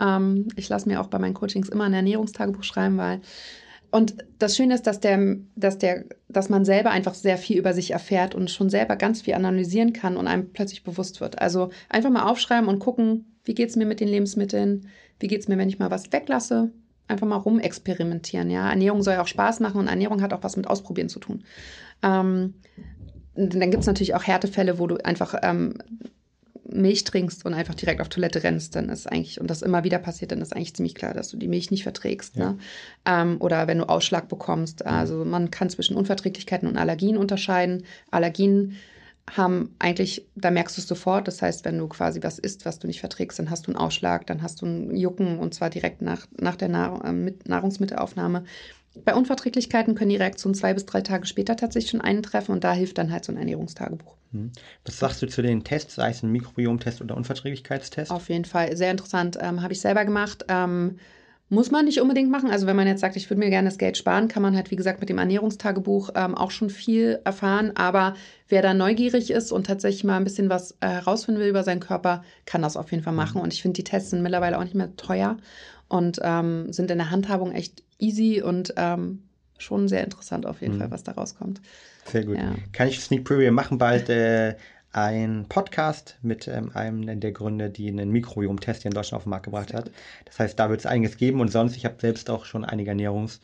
Ähm, 0.00 0.48
ich 0.56 0.68
lasse 0.68 0.88
mir 0.88 1.00
auch 1.00 1.08
bei 1.08 1.18
meinen 1.18 1.34
Coachings 1.34 1.68
immer 1.68 1.84
ein 1.84 1.94
Ernährungstagebuch 1.94 2.64
schreiben, 2.64 2.98
weil 2.98 3.20
und 3.92 4.16
das 4.38 4.56
Schöne 4.56 4.74
ist, 4.74 4.86
dass, 4.86 5.00
der, 5.00 5.36
dass, 5.54 5.78
der, 5.78 6.04
dass 6.28 6.48
man 6.48 6.64
selber 6.64 6.90
einfach 6.90 7.14
sehr 7.14 7.38
viel 7.38 7.56
über 7.56 7.72
sich 7.72 7.92
erfährt 7.92 8.34
und 8.34 8.50
schon 8.50 8.68
selber 8.68 8.96
ganz 8.96 9.22
viel 9.22 9.34
analysieren 9.34 9.92
kann 9.92 10.16
und 10.16 10.26
einem 10.26 10.52
plötzlich 10.52 10.82
bewusst 10.82 11.20
wird. 11.20 11.40
Also 11.40 11.70
einfach 11.88 12.10
mal 12.10 12.28
aufschreiben 12.28 12.68
und 12.68 12.80
gucken, 12.80 13.36
wie 13.44 13.54
geht 13.54 13.70
es 13.70 13.76
mir 13.76 13.86
mit 13.86 14.00
den 14.00 14.08
Lebensmitteln, 14.08 14.88
wie 15.20 15.28
geht 15.28 15.40
es 15.40 15.48
mir, 15.48 15.56
wenn 15.56 15.68
ich 15.68 15.78
mal 15.78 15.90
was 15.90 16.12
weglasse. 16.12 16.72
Einfach 17.08 17.26
mal 17.26 17.36
rumexperimentieren. 17.36 18.50
Ja? 18.50 18.68
Ernährung 18.68 19.02
soll 19.02 19.14
ja 19.14 19.22
auch 19.22 19.26
Spaß 19.26 19.60
machen 19.60 19.78
und 19.78 19.88
Ernährung 19.88 20.22
hat 20.22 20.32
auch 20.32 20.42
was 20.42 20.56
mit 20.56 20.66
Ausprobieren 20.66 21.08
zu 21.08 21.20
tun. 21.20 21.44
Ähm, 22.02 22.54
dann 23.34 23.70
gibt 23.70 23.82
es 23.82 23.86
natürlich 23.86 24.14
auch 24.14 24.24
Härtefälle, 24.24 24.78
wo 24.78 24.86
du 24.86 24.96
einfach 25.04 25.34
ähm, 25.42 25.74
Milch 26.68 27.04
trinkst 27.04 27.44
und 27.44 27.54
einfach 27.54 27.74
direkt 27.74 28.00
auf 28.00 28.08
Toilette 28.08 28.42
rennst, 28.42 28.76
dann 28.76 28.88
ist 28.88 29.10
eigentlich, 29.10 29.40
und 29.40 29.48
das 29.48 29.62
immer 29.62 29.84
wieder 29.84 29.98
passiert, 29.98 30.32
dann 30.32 30.40
ist 30.40 30.54
eigentlich 30.54 30.74
ziemlich 30.74 30.94
klar, 30.94 31.14
dass 31.14 31.28
du 31.28 31.36
die 31.36 31.48
Milch 31.48 31.70
nicht 31.70 31.82
verträgst. 31.82 32.36
Ja. 32.36 32.52
Ne? 32.52 32.58
Ähm, 33.04 33.36
oder 33.40 33.66
wenn 33.66 33.78
du 33.78 33.88
Ausschlag 33.88 34.28
bekommst. 34.28 34.84
Mhm. 34.84 34.90
Also 34.90 35.24
man 35.24 35.50
kann 35.50 35.70
zwischen 35.70 35.96
Unverträglichkeiten 35.96 36.68
und 36.68 36.76
Allergien 36.76 37.16
unterscheiden. 37.16 37.84
Allergien 38.10 38.76
haben 39.34 39.74
eigentlich, 39.78 40.26
da 40.34 40.50
merkst 40.50 40.76
du 40.76 40.80
es 40.80 40.88
sofort. 40.88 41.26
Das 41.26 41.42
heißt, 41.42 41.64
wenn 41.64 41.78
du 41.78 41.88
quasi 41.88 42.22
was 42.22 42.38
isst, 42.38 42.64
was 42.64 42.78
du 42.78 42.86
nicht 42.86 43.00
verträgst, 43.00 43.38
dann 43.38 43.50
hast 43.50 43.66
du 43.66 43.72
einen 43.72 43.78
Ausschlag, 43.78 44.26
dann 44.26 44.42
hast 44.42 44.62
du 44.62 44.66
ein 44.66 44.96
Jucken 44.96 45.38
und 45.38 45.54
zwar 45.54 45.70
direkt 45.70 46.02
nach, 46.02 46.26
nach 46.40 46.56
der 46.56 46.68
Nahr 46.68 47.04
äh, 47.04 47.32
Nahrungsmittelaufnahme. 47.44 48.44
Bei 49.04 49.14
Unverträglichkeiten 49.14 49.94
können 49.94 50.10
die 50.10 50.16
Reaktionen 50.16 50.54
zwei 50.54 50.72
bis 50.72 50.86
drei 50.86 51.02
Tage 51.02 51.26
später 51.26 51.56
tatsächlich 51.56 51.90
schon 51.90 52.00
eintreffen 52.00 52.54
und 52.54 52.64
da 52.64 52.72
hilft 52.72 52.98
dann 52.98 53.12
halt 53.12 53.24
so 53.24 53.32
ein 53.32 53.36
Ernährungstagebuch. 53.36 54.16
Hm. 54.32 54.52
Was 54.84 54.98
sagst 54.98 55.20
du 55.20 55.26
zu 55.26 55.42
den 55.42 55.64
Tests, 55.64 55.96
sei 55.96 56.10
es 56.10 56.22
ein 56.22 56.32
Mikrobiomtest 56.32 57.02
oder 57.02 57.16
Unverträglichkeitstest? 57.16 58.10
Auf 58.10 58.28
jeden 58.28 58.46
Fall, 58.46 58.74
sehr 58.76 58.90
interessant. 58.90 59.36
Ähm, 59.40 59.62
Habe 59.62 59.74
ich 59.74 59.80
selber 59.80 60.04
gemacht. 60.04 60.46
Ähm, 60.48 60.98
muss 61.48 61.70
man 61.70 61.84
nicht 61.84 62.00
unbedingt 62.00 62.30
machen. 62.30 62.50
Also 62.50 62.66
wenn 62.66 62.76
man 62.76 62.88
jetzt 62.88 63.00
sagt, 63.00 63.16
ich 63.16 63.30
würde 63.30 63.38
mir 63.38 63.50
gerne 63.50 63.68
das 63.68 63.78
Geld 63.78 63.96
sparen, 63.96 64.26
kann 64.26 64.42
man 64.42 64.56
halt, 64.56 64.70
wie 64.70 64.76
gesagt, 64.76 65.00
mit 65.00 65.08
dem 65.08 65.18
Ernährungstagebuch 65.18 66.10
ähm, 66.16 66.34
auch 66.34 66.50
schon 66.50 66.70
viel 66.70 67.20
erfahren. 67.24 67.72
Aber 67.76 68.14
wer 68.48 68.62
da 68.62 68.74
neugierig 68.74 69.30
ist 69.30 69.52
und 69.52 69.66
tatsächlich 69.66 70.02
mal 70.02 70.16
ein 70.16 70.24
bisschen 70.24 70.48
was 70.48 70.72
äh, 70.80 70.88
herausfinden 70.88 71.40
will 71.40 71.48
über 71.48 71.62
seinen 71.62 71.80
Körper, 71.80 72.24
kann 72.46 72.62
das 72.62 72.76
auf 72.76 72.90
jeden 72.90 73.04
Fall 73.04 73.12
machen. 73.12 73.38
Mhm. 73.38 73.44
Und 73.44 73.52
ich 73.52 73.62
finde, 73.62 73.76
die 73.76 73.84
Tests 73.84 74.10
sind 74.10 74.22
mittlerweile 74.22 74.58
auch 74.58 74.64
nicht 74.64 74.74
mehr 74.74 74.96
teuer 74.96 75.36
und 75.88 76.18
ähm, 76.22 76.72
sind 76.72 76.90
in 76.90 76.98
der 76.98 77.10
Handhabung 77.10 77.52
echt 77.52 77.84
easy 77.98 78.42
und 78.42 78.74
ähm, 78.76 79.22
schon 79.58 79.88
sehr 79.88 80.04
interessant 80.04 80.46
auf 80.46 80.60
jeden 80.60 80.74
mhm. 80.74 80.80
Fall, 80.80 80.90
was 80.90 81.04
da 81.04 81.12
rauskommt. 81.12 81.60
Sehr 82.04 82.24
gut. 82.24 82.38
Ja. 82.38 82.54
Kann 82.72 82.88
ich 82.88 83.00
Sneak 83.00 83.24
Preview 83.24 83.52
machen 83.52 83.78
bald 83.78 84.08
äh, 84.08 84.56
ein 84.96 85.44
Podcast 85.48 86.16
mit 86.22 86.48
ähm, 86.48 86.70
einem 86.74 87.20
der 87.20 87.32
Gründer, 87.32 87.68
die 87.68 87.88
einen 87.88 88.10
Mikrobiom-Test 88.10 88.82
hier 88.82 88.90
in 88.90 88.94
Deutschland 88.94 89.18
auf 89.18 89.24
den 89.24 89.30
Markt 89.30 89.44
gebracht 89.44 89.74
hat. 89.74 89.90
Das 90.24 90.38
heißt, 90.38 90.58
da 90.58 90.70
wird 90.70 90.80
es 90.80 90.86
einiges 90.86 91.18
geben 91.18 91.40
und 91.40 91.52
sonst, 91.52 91.76
ich 91.76 91.84
habe 91.84 91.96
selbst 92.00 92.30
auch 92.30 92.46
schon 92.46 92.64
einige 92.64 92.92
Ernährungs- 92.92 93.40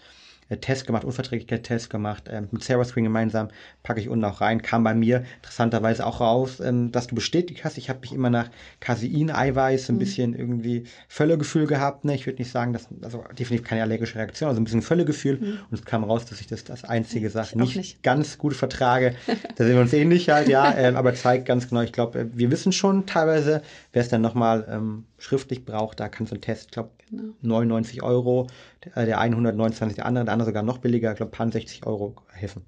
äh, 0.53 0.59
Test 0.59 0.87
gemacht, 0.87 1.05
Unverträglichkeitstest 1.05 1.91
gemacht, 1.91 2.29
äh, 2.29 2.43
mit 2.51 2.63
Sarah 2.63 2.85
Spring 2.85 3.05
gemeinsam, 3.05 3.49
packe 3.83 4.01
ich 4.01 4.09
unten 4.09 4.25
auch 4.25 4.41
rein, 4.41 4.63
kam 4.63 4.85
bei 4.85 4.95
mir 4.95 5.25
interessanterweise 5.37 6.07
auch 6.07 6.21
raus, 6.21 6.61
ähm, 6.61 6.93
dass 6.93 7.07
du 7.07 7.15
bestätigt 7.15 7.65
hast, 7.65 7.79
ich 7.79 7.89
habe 7.89 8.01
mich 8.01 8.13
immer 8.13 8.31
nach 8.31 8.51
Casein, 8.81 9.31
Eiweiß, 9.31 9.89
ein 9.89 9.95
mhm. 9.95 9.99
bisschen 9.99 10.35
irgendwie 10.35 10.85
Völlegefühl 11.09 11.67
gehabt, 11.67 12.05
ne? 12.05 12.15
ich 12.15 12.27
würde 12.27 12.39
nicht 12.39 12.51
sagen, 12.51 12.73
dass, 12.73 12.89
also 13.03 13.25
definitiv 13.39 13.67
keine 13.67 13.83
allergische 13.83 14.17
Reaktion, 14.17 14.49
also 14.49 14.61
ein 14.61 14.65
bisschen 14.65 14.83
Völlegefühl 14.83 15.39
mhm. 15.39 15.59
und 15.71 15.79
es 15.79 15.85
kam 15.85 16.05
raus, 16.05 16.27
dass 16.27 16.41
ich 16.41 16.47
das 16.47 16.65
das 16.65 16.85
einzige 16.85 17.31
Sache 17.31 17.59
nicht, 17.59 17.77
nicht, 17.77 18.03
ganz 18.03 18.39
gut 18.39 18.55
vertrage, 18.55 19.15
da 19.57 19.65
sind 19.65 19.75
wir 19.75 19.81
uns 19.81 19.93
ähnlich 19.93 20.29
halt, 20.29 20.49
ja, 20.49 20.75
ähm, 20.77 20.97
aber 20.97 21.15
zeigt 21.15 21.47
ganz 21.47 21.69
genau, 21.69 21.81
ich 21.81 21.93
glaube, 21.93 22.21
äh, 22.21 22.27
wir 22.33 22.51
wissen 22.51 22.73
schon 22.73 23.07
teilweise, 23.07 23.63
wer 23.93 24.03
es 24.03 24.09
dann 24.09 24.21
nochmal 24.21 24.67
ähm, 24.71 25.05
schriftlich 25.23 25.65
braucht, 25.65 26.01
da 26.01 26.09
kann 26.09 26.27
so 26.27 26.35
ein 26.35 26.41
Test, 26.41 26.67
ich 26.67 26.71
glaube, 26.73 26.91
genau. 27.09 27.35
99 27.43 28.03
Euro, 28.03 28.49
der, 28.85 29.07
der 29.07 29.21
eine 29.21 29.37
129, 29.37 29.97
der 29.97 30.07
andere, 30.07 30.25
der 30.25 30.33
andere 30.33 30.49
sogar 30.49 30.63
noch 30.63 30.79
billiger, 30.79 31.13
ich 31.13 31.17
glaube, 31.17 31.31
paar 31.31 31.51
60 31.51 31.87
Euro 31.87 32.17
helfen. 32.33 32.63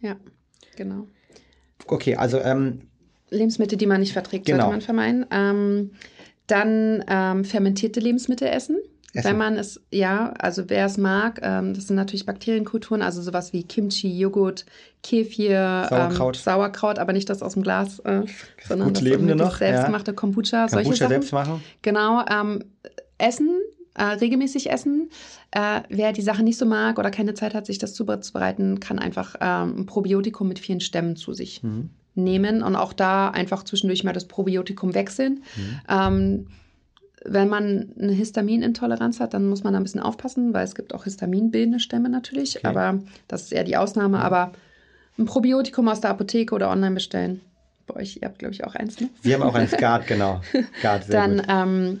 Ja, 0.00 0.16
genau. 0.76 1.06
Okay, 1.86 2.16
also 2.16 2.40
ähm, 2.40 2.88
Lebensmittel, 3.30 3.78
die 3.78 3.86
man 3.86 4.00
nicht 4.00 4.12
verträgt, 4.12 4.46
genau. 4.46 4.64
sollte 4.64 4.72
man 4.72 4.80
vermeiden. 4.80 5.26
Ähm, 5.30 5.90
dann 6.48 7.04
ähm, 7.08 7.44
fermentierte 7.44 8.00
Lebensmittel 8.00 8.48
essen. 8.48 8.78
Essen. 9.14 9.28
Wenn 9.28 9.38
man 9.38 9.56
es, 9.56 9.80
ja, 9.90 10.32
also 10.38 10.64
wer 10.68 10.86
es 10.86 10.96
mag, 10.96 11.40
ähm, 11.42 11.74
das 11.74 11.88
sind 11.88 11.96
natürlich 11.96 12.26
Bakterienkulturen, 12.26 13.02
also 13.02 13.20
sowas 13.22 13.52
wie 13.52 13.64
Kimchi, 13.64 14.16
Joghurt, 14.18 14.66
Kefir, 15.02 15.86
Sauerkraut, 15.88 16.36
ähm, 16.36 16.42
Sauerkraut 16.42 16.98
aber 16.98 17.12
nicht 17.12 17.28
das 17.28 17.42
aus 17.42 17.54
dem 17.54 17.62
Glas, 17.62 17.98
äh, 18.00 18.22
sondern 18.68 18.94
das 18.94 19.02
noch, 19.02 19.56
selbstgemachte 19.56 20.12
ja. 20.12 20.14
Kombucha, 20.14 20.66
Kombucha 20.66 20.68
solche 20.68 20.94
Sachen. 20.94 21.08
selbst 21.08 21.32
machen. 21.32 21.62
Genau, 21.82 22.24
ähm, 22.30 22.64
Essen, 23.18 23.50
äh, 23.94 24.04
regelmäßig 24.04 24.70
essen. 24.70 25.10
Äh, 25.50 25.80
wer 25.88 26.12
die 26.12 26.22
Sache 26.22 26.44
nicht 26.44 26.58
so 26.58 26.66
mag 26.66 26.98
oder 26.98 27.10
keine 27.10 27.34
Zeit 27.34 27.54
hat, 27.54 27.66
sich 27.66 27.78
das 27.78 27.94
zuzubereiten, 27.94 28.78
kann 28.78 28.98
einfach 29.00 29.34
ähm, 29.40 29.80
ein 29.80 29.86
Probiotikum 29.86 30.46
mit 30.46 30.60
vielen 30.60 30.80
Stämmen 30.80 31.16
zu 31.16 31.32
sich 31.32 31.62
mhm. 31.64 31.90
nehmen 32.14 32.62
und 32.62 32.76
auch 32.76 32.92
da 32.92 33.30
einfach 33.30 33.64
zwischendurch 33.64 34.04
mal 34.04 34.12
das 34.12 34.26
Probiotikum 34.26 34.94
wechseln. 34.94 35.42
Mhm. 35.88 36.46
Wenn 37.24 37.48
man 37.48 37.92
eine 38.00 38.12
Histaminintoleranz 38.12 39.20
hat, 39.20 39.34
dann 39.34 39.48
muss 39.48 39.62
man 39.62 39.74
da 39.74 39.80
ein 39.80 39.82
bisschen 39.82 40.00
aufpassen, 40.00 40.54
weil 40.54 40.64
es 40.64 40.74
gibt 40.74 40.94
auch 40.94 41.04
histaminbildende 41.04 41.80
Stämme 41.80 42.08
natürlich, 42.08 42.56
okay. 42.56 42.66
aber 42.66 43.00
das 43.28 43.42
ist 43.42 43.52
eher 43.52 43.64
die 43.64 43.76
Ausnahme. 43.76 44.20
Aber 44.20 44.52
ein 45.18 45.26
Probiotikum 45.26 45.88
aus 45.88 46.00
der 46.00 46.10
Apotheke 46.10 46.54
oder 46.54 46.70
online 46.70 46.94
bestellen. 46.94 47.42
Bei 47.86 47.96
euch, 47.96 48.18
ihr 48.22 48.28
habt, 48.28 48.38
glaube 48.38 48.54
ich, 48.54 48.64
auch 48.64 48.74
eins, 48.74 49.00
ne? 49.00 49.10
Wir 49.22 49.34
haben 49.34 49.42
auch 49.42 49.54
eins 49.54 49.72
Guard, 49.76 50.06
genau. 50.06 50.40
Guard, 50.80 51.04
sehr 51.04 51.20
Dann 51.20 51.42
ähm, 51.48 52.00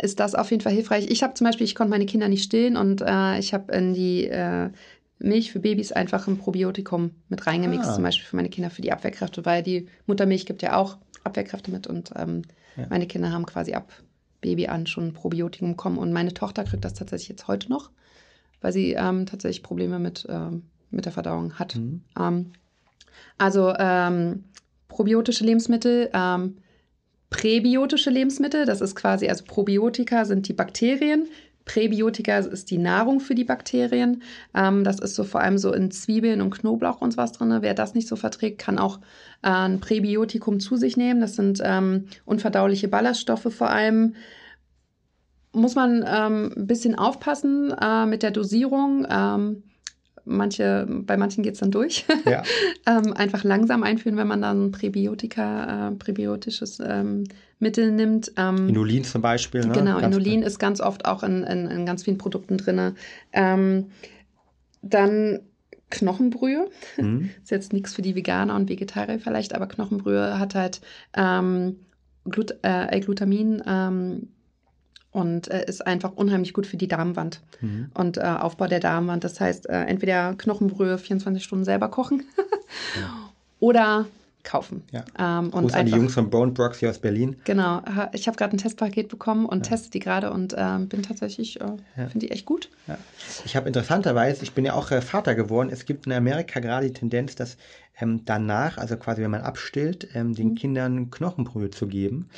ist 0.00 0.18
das 0.20 0.34
auf 0.34 0.50
jeden 0.50 0.62
Fall 0.62 0.72
hilfreich. 0.72 1.06
Ich 1.10 1.22
habe 1.22 1.34
zum 1.34 1.46
Beispiel, 1.46 1.64
ich 1.64 1.74
konnte 1.74 1.90
meine 1.90 2.06
Kinder 2.06 2.28
nicht 2.28 2.44
stillen 2.44 2.76
und 2.76 3.02
äh, 3.02 3.38
ich 3.38 3.52
habe 3.52 3.72
in 3.72 3.92
die 3.94 4.26
äh, 4.26 4.70
Milch 5.18 5.52
für 5.52 5.60
Babys 5.60 5.92
einfach 5.92 6.26
ein 6.26 6.38
Probiotikum 6.38 7.10
mit 7.28 7.46
reingemixt, 7.46 7.90
ah. 7.90 7.94
zum 7.94 8.04
Beispiel 8.04 8.26
für 8.26 8.36
meine 8.36 8.48
Kinder 8.48 8.70
für 8.70 8.82
die 8.82 8.92
Abwehrkräfte, 8.92 9.44
weil 9.44 9.62
die 9.62 9.88
Muttermilch 10.06 10.46
gibt 10.46 10.62
ja 10.62 10.76
auch 10.76 10.98
Abwehrkräfte 11.22 11.70
mit 11.70 11.86
und 11.86 12.10
ähm, 12.16 12.42
ja. 12.76 12.86
meine 12.90 13.06
Kinder 13.06 13.32
haben 13.32 13.46
quasi 13.46 13.74
ab 13.74 13.92
Baby 14.44 14.68
an 14.68 14.86
schon 14.86 15.08
ein 15.08 15.12
Probiotikum 15.14 15.70
bekommen. 15.70 15.98
Und 15.98 16.12
meine 16.12 16.34
Tochter 16.34 16.64
kriegt 16.64 16.84
das 16.84 16.94
tatsächlich 16.94 17.30
jetzt 17.30 17.48
heute 17.48 17.70
noch, 17.70 17.90
weil 18.60 18.72
sie 18.72 18.92
ähm, 18.92 19.26
tatsächlich 19.26 19.62
Probleme 19.62 19.98
mit, 19.98 20.26
ähm, 20.28 20.64
mit 20.90 21.06
der 21.06 21.12
Verdauung 21.12 21.58
hat. 21.58 21.76
Mhm. 21.76 22.02
Ähm, 22.20 22.52
also 23.38 23.74
ähm, 23.78 24.44
probiotische 24.88 25.44
Lebensmittel, 25.44 26.10
ähm, 26.12 26.58
präbiotische 27.30 28.10
Lebensmittel, 28.10 28.66
das 28.66 28.80
ist 28.80 28.94
quasi, 28.94 29.28
also 29.28 29.44
Probiotika 29.44 30.24
sind 30.24 30.46
die 30.46 30.52
Bakterien, 30.52 31.26
Präbiotika 31.64 32.38
ist 32.38 32.70
die 32.70 32.78
Nahrung 32.78 33.20
für 33.20 33.34
die 33.34 33.44
Bakterien. 33.44 34.22
Ähm, 34.54 34.84
das 34.84 34.98
ist 35.00 35.14
so 35.14 35.24
vor 35.24 35.40
allem 35.40 35.58
so 35.58 35.72
in 35.72 35.90
Zwiebeln 35.90 36.40
und 36.40 36.50
Knoblauch 36.50 37.00
und 37.00 37.16
was 37.16 37.32
drin. 37.32 37.56
Wer 37.60 37.74
das 37.74 37.94
nicht 37.94 38.08
so 38.08 38.16
verträgt, 38.16 38.58
kann 38.58 38.78
auch 38.78 38.98
äh, 39.42 39.48
ein 39.48 39.80
Präbiotikum 39.80 40.60
zu 40.60 40.76
sich 40.76 40.96
nehmen. 40.96 41.20
Das 41.20 41.36
sind 41.36 41.60
ähm, 41.64 42.06
unverdauliche 42.24 42.88
Ballaststoffe 42.88 43.52
vor 43.54 43.70
allem. 43.70 44.14
Muss 45.52 45.74
man 45.74 46.04
ähm, 46.06 46.52
ein 46.56 46.66
bisschen 46.66 46.98
aufpassen 46.98 47.72
äh, 47.80 48.06
mit 48.06 48.22
der 48.22 48.32
Dosierung. 48.32 49.06
Manche, 50.26 50.86
bei 50.88 51.16
manchen 51.16 51.42
geht 51.42 51.54
es 51.54 51.60
dann 51.60 51.70
durch. 51.70 52.06
Ja. 52.24 52.42
ähm, 52.86 53.12
einfach 53.12 53.44
langsam 53.44 53.82
einführen, 53.82 54.16
wenn 54.16 54.26
man 54.26 54.40
dann 54.40 54.70
Präbiotika, 54.72 55.88
äh, 55.88 55.90
präbiotisches 55.92 56.80
ähm, 56.80 57.24
Mittel 57.58 57.92
nimmt. 57.92 58.32
Ähm, 58.36 58.68
Inulin 58.68 59.04
zum 59.04 59.22
Beispiel. 59.22 59.62
Ne? 59.66 59.72
Genau, 59.72 60.00
ganz 60.00 60.14
Inulin 60.14 60.42
ist 60.42 60.58
ganz 60.58 60.80
oft 60.80 61.04
auch 61.04 61.22
in, 61.22 61.42
in, 61.42 61.66
in 61.66 61.86
ganz 61.86 62.04
vielen 62.04 62.18
Produkten 62.18 62.56
drin. 62.56 62.94
Ähm, 63.32 63.86
dann 64.82 65.40
Knochenbrühe. 65.90 66.70
Mhm. 66.96 67.30
ist 67.42 67.50
jetzt 67.50 67.72
nichts 67.72 67.94
für 67.94 68.02
die 68.02 68.14
Veganer 68.14 68.54
und 68.54 68.68
Vegetarier 68.68 69.18
vielleicht, 69.18 69.54
aber 69.54 69.66
Knochenbrühe 69.66 70.38
hat 70.38 70.54
halt 70.54 70.80
ähm, 71.16 71.76
Glut 72.24 72.54
äh, 72.62 73.00
Glutamin, 73.00 73.62
ähm, 73.66 74.28
und 75.14 75.48
äh, 75.48 75.64
ist 75.66 75.86
einfach 75.86 76.12
unheimlich 76.16 76.52
gut 76.52 76.66
für 76.66 76.76
die 76.76 76.88
Darmwand 76.88 77.40
mhm. 77.60 77.90
und 77.94 78.18
äh, 78.18 78.22
Aufbau 78.22 78.66
der 78.66 78.80
Darmwand. 78.80 79.22
Das 79.22 79.40
heißt, 79.40 79.68
äh, 79.68 79.84
entweder 79.84 80.34
Knochenbrühe 80.34 80.98
24 80.98 81.42
Stunden 81.42 81.64
selber 81.64 81.88
kochen 81.88 82.24
ja. 83.00 83.14
oder 83.60 84.06
kaufen. 84.44 84.82
Ja. 84.92 85.04
Ähm, 85.18 85.50
und 85.50 85.62
Gruß 85.62 85.74
an 85.74 85.86
die 85.86 85.92
Jungs 85.92 86.14
von 86.14 86.30
Bone 86.30 86.52
Brocks 86.52 86.78
hier 86.78 86.90
aus 86.90 86.98
Berlin. 86.98 87.36
Genau, 87.44 87.82
ich 88.12 88.26
habe 88.28 88.36
gerade 88.36 88.54
ein 88.54 88.58
Testpaket 88.58 89.08
bekommen 89.08 89.46
und 89.46 89.66
ja. 89.66 89.70
teste 89.70 89.90
die 89.90 89.98
gerade 89.98 90.30
und 90.30 90.54
ähm, 90.56 90.88
bin 90.88 91.02
tatsächlich, 91.02 91.60
äh, 91.60 91.64
ja. 91.96 92.08
finde 92.08 92.26
die 92.26 92.30
echt 92.30 92.44
gut. 92.44 92.70
Ja. 92.86 92.98
Ich 93.44 93.56
habe 93.56 93.66
interessanterweise, 93.66 94.42
ich 94.42 94.52
bin 94.52 94.64
ja 94.64 94.74
auch 94.74 94.90
äh, 94.90 95.00
Vater 95.00 95.34
geworden, 95.34 95.70
es 95.72 95.86
gibt 95.86 96.06
in 96.06 96.12
Amerika 96.12 96.60
gerade 96.60 96.86
die 96.86 96.92
Tendenz, 96.92 97.34
dass 97.34 97.56
ähm, 98.00 98.24
danach, 98.24 98.78
also 98.78 98.96
quasi 98.96 99.22
wenn 99.22 99.30
man 99.30 99.42
abstillt, 99.42 100.08
ähm, 100.14 100.34
den 100.34 100.50
mhm. 100.50 100.54
Kindern 100.56 101.10
Knochenbrühe 101.10 101.70
zu 101.70 101.86
geben. 101.86 102.28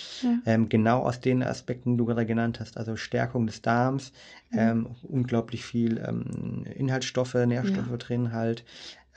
Ähm, 0.45 0.69
genau 0.69 1.01
aus 1.01 1.21
den 1.21 1.42
Aspekten, 1.42 1.92
die 1.92 1.97
du 1.97 2.05
gerade 2.05 2.27
genannt 2.27 2.61
hast, 2.61 2.77
also 2.77 2.97
Stärkung 2.97 3.47
des 3.47 3.62
Darms, 3.62 4.12
mhm. 4.51 4.59
Ähm, 4.59 4.87
unglaublich 5.03 5.64
viel 5.64 5.99
ähm, 6.07 6.64
Inhaltsstoffe, 6.75 7.35
Nährstoffe 7.35 7.99
drin 7.99 8.33
halt. 8.33 8.64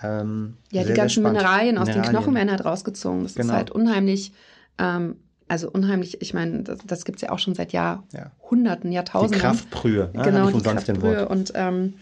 Ähm, 0.01 0.57
ja, 0.71 0.83
die 0.83 0.93
ganzen 0.93 1.23
Mineralien 1.23 1.77
aus 1.77 1.87
Mineralien. 1.87 2.13
den 2.13 2.19
Knochen 2.19 2.35
werden 2.35 2.51
halt 2.51 2.63
rausgezogen. 2.63 3.23
Das 3.23 3.35
genau. 3.35 3.49
ist 3.49 3.53
halt 3.53 3.71
unheimlich, 3.71 4.31
ähm, 4.77 5.17
also 5.47 5.69
unheimlich, 5.69 6.21
ich 6.21 6.33
meine, 6.33 6.63
das, 6.63 6.79
das 6.85 7.05
gibt 7.05 7.17
es 7.17 7.21
ja 7.23 7.31
auch 7.31 7.39
schon 7.39 7.55
seit 7.55 7.73
Jahrhunderten, 7.73 8.91
ja. 8.91 8.97
Jahrtausenden. 8.97 9.39
Die 9.39 9.39
Kraftbrühe, 9.39 10.09
ne? 10.13 10.23
genau, 10.23 10.49
die 10.51 10.61
Kraftbrühe. 10.61 11.27
Und, 11.27 11.51
ähm, 11.55 11.95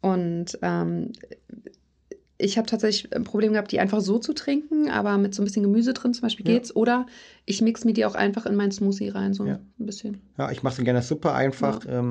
und 0.00 0.58
ähm, 0.62 1.12
ich 2.38 2.58
habe 2.58 2.66
tatsächlich 2.66 3.14
ein 3.14 3.24
Problem 3.24 3.52
gehabt, 3.52 3.70
die 3.70 3.80
einfach 3.80 4.00
so 4.00 4.18
zu 4.18 4.32
trinken, 4.32 4.90
aber 4.90 5.16
mit 5.18 5.34
so 5.34 5.42
ein 5.42 5.44
bisschen 5.44 5.62
Gemüse 5.62 5.92
drin 5.92 6.12
zum 6.12 6.22
Beispiel 6.22 6.46
ja. 6.46 6.54
geht's. 6.54 6.74
Oder 6.74 7.06
ich 7.44 7.62
mix 7.62 7.84
mir 7.84 7.92
die 7.92 8.04
auch 8.04 8.14
einfach 8.14 8.46
in 8.46 8.56
meinen 8.56 8.72
Smoothie 8.72 9.10
rein, 9.10 9.32
so 9.32 9.46
ja. 9.46 9.58
ein 9.78 9.86
bisschen. 9.86 10.20
Ja, 10.38 10.50
ich 10.50 10.62
mache 10.62 10.76
sie 10.76 10.84
gerne 10.84 11.02
super 11.02 11.34
einfach. 11.34 11.84
Ja. 11.84 12.02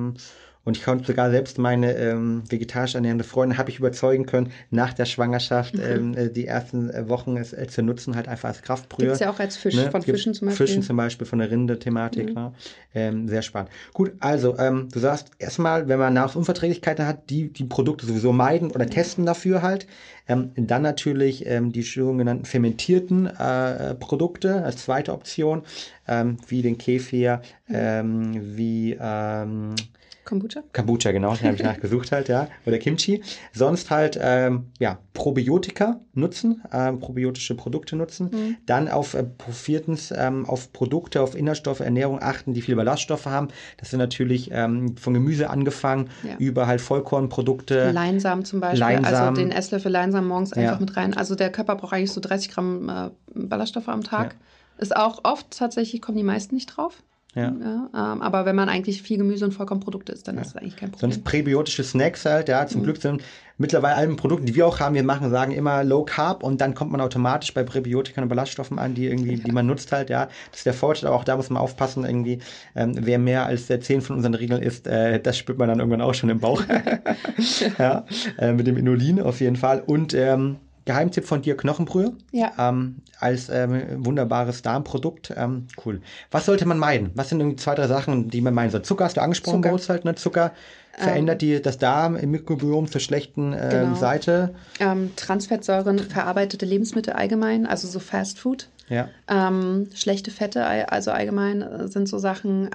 Und 0.64 0.78
ich 0.78 0.84
konnte 0.84 1.06
sogar 1.06 1.32
selbst 1.32 1.58
meine 1.58 1.96
ähm, 1.96 2.44
vegetarisch 2.50 2.94
ernährende 2.94 3.24
Freundin, 3.24 3.58
habe 3.58 3.72
ich 3.72 3.80
überzeugen 3.80 4.28
können, 4.28 4.52
nach 4.70 4.94
der 4.94 5.06
Schwangerschaft 5.06 5.76
mhm. 5.76 5.82
ähm, 5.84 6.18
äh, 6.18 6.30
die 6.30 6.46
ersten 6.46 6.90
äh, 6.92 7.10
Wochen 7.10 7.38
es 7.38 7.52
äh, 7.52 7.68
zu 7.68 7.82
nutzen, 7.82 8.16
halt 8.16 8.28
einfach 8.28 8.50
als 8.50 8.62
Kraftbrühe. 8.62 9.08
Gibt 9.08 9.14
es 9.16 9.20
ja 9.22 9.32
auch 9.32 9.40
als 9.40 9.58
Fisch, 9.58 9.76
ne? 9.76 9.90
von 9.90 10.04
Fischen 10.04 10.34
zum 10.34 10.50
Beispiel. 10.50 10.68
Fischen 10.68 10.84
zum 10.84 10.98
Beispiel, 10.98 11.26
von 11.26 11.40
der 11.40 11.50
Rinde-Thematik. 11.50 12.30
Mhm. 12.30 12.34
Ne? 12.36 12.54
Ähm, 12.94 13.28
sehr 13.28 13.42
spannend. 13.42 13.72
Gut, 13.94 14.12
also 14.20 14.58
ähm, 14.60 14.90
du 14.92 15.00
sagst 15.00 15.32
erstmal, 15.40 15.88
wenn 15.88 15.98
man 15.98 16.14
Nahrungsunverträglichkeiten 16.14 17.08
hat, 17.08 17.30
die 17.30 17.52
die 17.52 17.64
Produkte 17.64 18.06
sowieso 18.06 18.32
meiden 18.32 18.72
oder 18.72 18.86
testen 18.86 19.26
dafür 19.26 19.62
halt. 19.62 19.88
Ähm, 20.28 20.52
dann 20.56 20.84
natürlich 20.84 21.46
ähm, 21.48 21.72
die 21.72 21.82
sogenannten 21.82 22.46
fermentierten 22.46 23.26
äh, 23.26 23.96
Produkte 23.96 24.64
als 24.64 24.78
zweite 24.78 25.14
Option, 25.14 25.64
ähm, 26.08 26.38
wie 26.48 26.62
den 26.62 26.78
Kefir, 26.78 27.42
mhm. 27.68 27.76
ähm, 27.76 28.58
wie 28.58 28.98
ähm, 29.02 29.76
Kombucha? 30.24 30.62
Kombucha, 30.74 31.12
genau, 31.12 31.36
den 31.36 31.48
habe 31.48 31.56
ich 31.56 31.64
nachgesucht 31.64 32.12
halt, 32.12 32.30
ja. 32.30 32.48
Oder 32.66 32.78
Kimchi. 32.78 33.24
Sonst 33.54 33.90
halt, 33.90 34.20
ähm, 34.22 34.68
ja, 34.80 35.00
Probiotika 35.14 36.00
nutzen, 36.14 36.62
ähm, 36.72 37.00
probiotische 37.00 37.56
Produkte 37.56 37.96
nutzen. 37.96 38.30
Mhm. 38.32 38.58
Dann 38.66 38.88
auf 38.88 39.14
äh, 39.14 39.26
viertens 39.52 40.14
ähm, 40.16 40.46
auf 40.46 40.72
Produkte, 40.74 41.22
auf 41.22 41.36
Inhaltsstoffe, 41.36 41.80
Ernährung 41.80 42.22
achten, 42.22 42.54
die 42.54 42.62
viel 42.62 42.76
Ballaststoffe 42.76 43.26
haben. 43.26 43.48
Das 43.78 43.90
sind 43.90 44.00
natürlich 44.00 44.50
ähm, 44.52 44.96
von 44.98 45.14
Gemüse 45.14 45.50
angefangen, 45.50 46.10
ja. 46.24 46.36
über 46.38 46.68
halt 46.68 46.82
Vollkornprodukte. 46.82 47.92
Leinsamen 47.92 48.46
zum 48.46 48.60
Beispiel. 48.60 48.80
Leinsamen. 48.80 49.16
Also 49.16 49.42
den 49.42 49.52
Esslöffel 49.52 49.92
Leinsamen 49.92 50.28
morgens 50.28 50.54
einfach 50.54 50.74
ja. 50.74 50.80
mit 50.80 50.96
rein. 50.98 51.16
Also 51.16 51.36
der 51.36 51.52
Körper 51.52 51.76
braucht 51.76 51.94
eigentlich 51.94 52.12
so 52.12 52.22
30 52.22 52.50
Gramm 52.52 52.90
äh, 52.90 53.10
Ballaststoffe 53.34 53.90
am 53.90 54.04
Tag. 54.04 54.34
Ja. 54.34 54.84
Ist 54.84 54.96
auch 54.96 55.22
oft 55.24 55.52
tatsächlich, 55.52 56.02
kommen 56.02 56.18
die 56.18 56.24
meisten 56.24 56.56
nicht 56.56 56.68
drauf. 56.68 57.04
Ja. 57.34 57.44
ja 57.44 58.14
ähm, 58.14 58.22
aber 58.22 58.46
wenn 58.46 58.56
man 58.56 58.70
eigentlich 58.70 59.02
viel 59.02 59.18
Gemüse 59.18 59.46
und 59.46 59.54
Vollkornprodukte 59.54 60.12
isst, 60.12 60.28
dann 60.28 60.36
ja. 60.36 60.42
ist 60.42 60.56
das 60.56 60.62
eigentlich 60.62 60.76
kein 60.76 60.92
Problem. 60.92 61.12
Sonst 61.12 61.24
präbiotische 61.24 61.84
Snacks 61.84 62.26
halt, 62.26 62.50
ja, 62.50 62.66
zum 62.68 62.82
mhm. 62.82 62.86
Glück 62.86 62.98
sind 62.98 63.24
mittlerweile 63.58 63.96
alle 63.96 64.16
Produkte, 64.16 64.46
die 64.46 64.56
wir 64.56 64.68
auch 64.68 64.80
haben, 64.80 64.96
wir 64.96 65.04
machen, 65.04 65.30
sagen 65.30 65.52
immer 65.52 65.84
Low 65.84 66.04
Carb 66.04 66.44
und 66.44 66.60
dann 66.60 66.74
kommt 66.74 66.92
man 66.92 67.00
automatisch 67.00 67.54
bei 67.54 67.64
Präbiotika 67.64 68.22
und 68.22 68.28
Ballaststoffen 68.28 68.80
an, 68.80 68.96
die 68.96 69.06
irgendwie, 69.06 69.36
ja. 69.36 69.44
die 69.44 69.52
man 69.52 69.66
nutzt 69.66 69.92
halt, 69.92 70.10
ja. 70.10 70.28
Das 70.50 70.60
ist 70.60 70.66
der 70.66 70.74
Vorteil, 70.74 71.08
aber 71.08 71.16
auch 71.16 71.24
da 71.24 71.38
muss 71.38 71.50
man 71.50 71.62
aufpassen, 71.62 72.04
irgendwie, 72.04 72.40
ähm, 72.76 72.96
wer 73.00 73.20
mehr 73.20 73.46
als 73.46 73.68
der 73.68 73.80
10 73.80 74.02
von 74.02 74.18
unseren 74.18 74.34
Regeln 74.34 74.62
isst, 74.62 74.88
äh, 74.88 75.22
das 75.22 75.38
spürt 75.38 75.58
man 75.58 75.70
dann 75.70 75.80
irgendwann 75.80 76.02
auch 76.02 76.14
schon 76.14 76.30
im 76.30 76.40
Bauch. 76.40 76.64
ja, 77.80 78.06
äh, 78.38 78.52
mit 78.52 78.68
dem 78.68 78.78
Inulin 78.78 79.22
auf 79.22 79.40
jeden 79.40 79.56
Fall. 79.56 79.82
Und 79.86 80.14
ähm, 80.14 80.58
Geheimtipp 80.86 81.26
von 81.26 81.42
dir, 81.42 81.56
Knochenbrühe. 81.56 82.14
Ja. 82.32 82.52
Ähm, 82.58 82.98
als 83.20 83.50
ähm, 83.50 84.06
wunderbares 84.06 84.62
Darmprodukt. 84.62 85.34
Ähm, 85.36 85.68
cool. 85.86 86.02
Was 86.32 86.46
sollte 86.46 86.66
man 86.66 86.80
meiden? 86.80 87.12
Was 87.16 87.30
sind 87.30 87.40
irgendwie 87.40 87.58
zwei, 87.58 87.76
drei 87.76 87.88
Sachen, 87.88 88.30
die 88.30 88.42
man 88.42 88.54
meiden 88.54 88.72
soll? 88.72 88.82
Zucker 88.82 89.06
hast 89.06 89.18
du 89.18 89.22
angesprochen, 89.22 89.62
Zucker. 89.64 89.90
halt, 89.90 90.06
ne? 90.06 90.16
Zucker 90.16 90.52
verändert 90.94 91.42
ähm, 91.42 91.50
die, 91.50 91.62
das 91.62 91.78
Darm 91.78 92.16
im 92.16 92.32
Mikrobiom 92.32 92.90
zur 92.90 93.02
schlechten 93.02 93.54
äh, 93.54 93.70
genau. 93.72 93.96
Seite. 93.96 94.56
Ähm, 94.80 95.12
Transfettsäuren, 95.16 96.00
verarbeitete 96.00 96.66
Lebensmittel 96.66 97.14
allgemein, 97.14 97.66
also 97.66 97.88
so 97.88 98.00
Fast 98.00 98.40
Food. 98.40 98.70
Ja. 98.90 99.08
Ähm, 99.30 99.88
schlechte 99.94 100.32
Fette, 100.32 100.92
also 100.92 101.12
allgemein 101.12 101.62
äh, 101.62 101.88
sind 101.88 102.10
so 102.10 102.18
Sachen, 102.18 102.70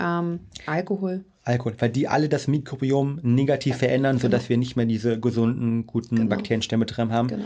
Alkohol. 0.67 1.25
Alkohol, 1.47 1.75
weil 1.79 1.91
die 1.91 2.09
alle 2.09 2.29
das 2.29 2.49
Mikrobiom 2.49 3.21
negativ 3.23 3.75
ja, 3.75 3.79
verändern, 3.79 4.17
genau. 4.17 4.23
sodass 4.23 4.49
wir 4.49 4.57
nicht 4.57 4.77
mehr 4.77 4.87
diese 4.87 5.21
gesunden, 5.21 5.87
guten 5.87 6.17
genau. 6.17 6.31
Bakterienstämme 6.31 6.87
drin 6.87 7.13
haben. 7.13 7.29
Genau. 7.29 7.45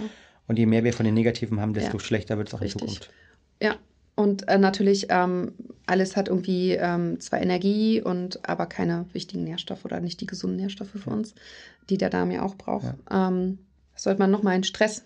Und 0.51 0.59
je 0.59 0.67
mehr 0.67 0.83
wir 0.83 0.93
von 0.93 1.05
den 1.05 1.15
Negativen 1.15 1.61
haben, 1.61 1.75
desto 1.75 1.99
ja. 1.99 2.01
schlechter 2.01 2.37
wird 2.37 2.49
es 2.49 2.55
auch 2.55 2.61
Richtig. 2.61 2.83
in 2.83 2.89
Zukunft. 2.89 3.11
Ja, 3.63 3.77
und 4.17 4.49
äh, 4.49 4.59
natürlich, 4.59 5.07
ähm, 5.09 5.53
alles 5.87 6.17
hat 6.17 6.27
irgendwie 6.27 6.73
ähm, 6.73 7.21
zwar 7.21 7.41
Energie 7.41 8.03
und 8.03 8.49
aber 8.49 8.67
keine 8.67 9.07
wichtigen 9.13 9.45
Nährstoffe 9.45 9.85
oder 9.85 10.01
nicht 10.01 10.21
die 10.21 10.27
gesunden 10.27 10.57
Nährstoffe 10.57 10.91
für 10.91 11.11
uns, 11.11 11.37
die 11.89 11.99
der 11.99 12.11
Darm 12.11 12.33
ja 12.33 12.43
auch 12.43 12.57
braucht. 12.57 12.97
Ja. 13.13 13.29
Ähm, 13.29 13.61
sollte 13.95 14.19
man 14.19 14.33
nochmal 14.33 14.57
in 14.57 14.65
Stress. 14.65 15.05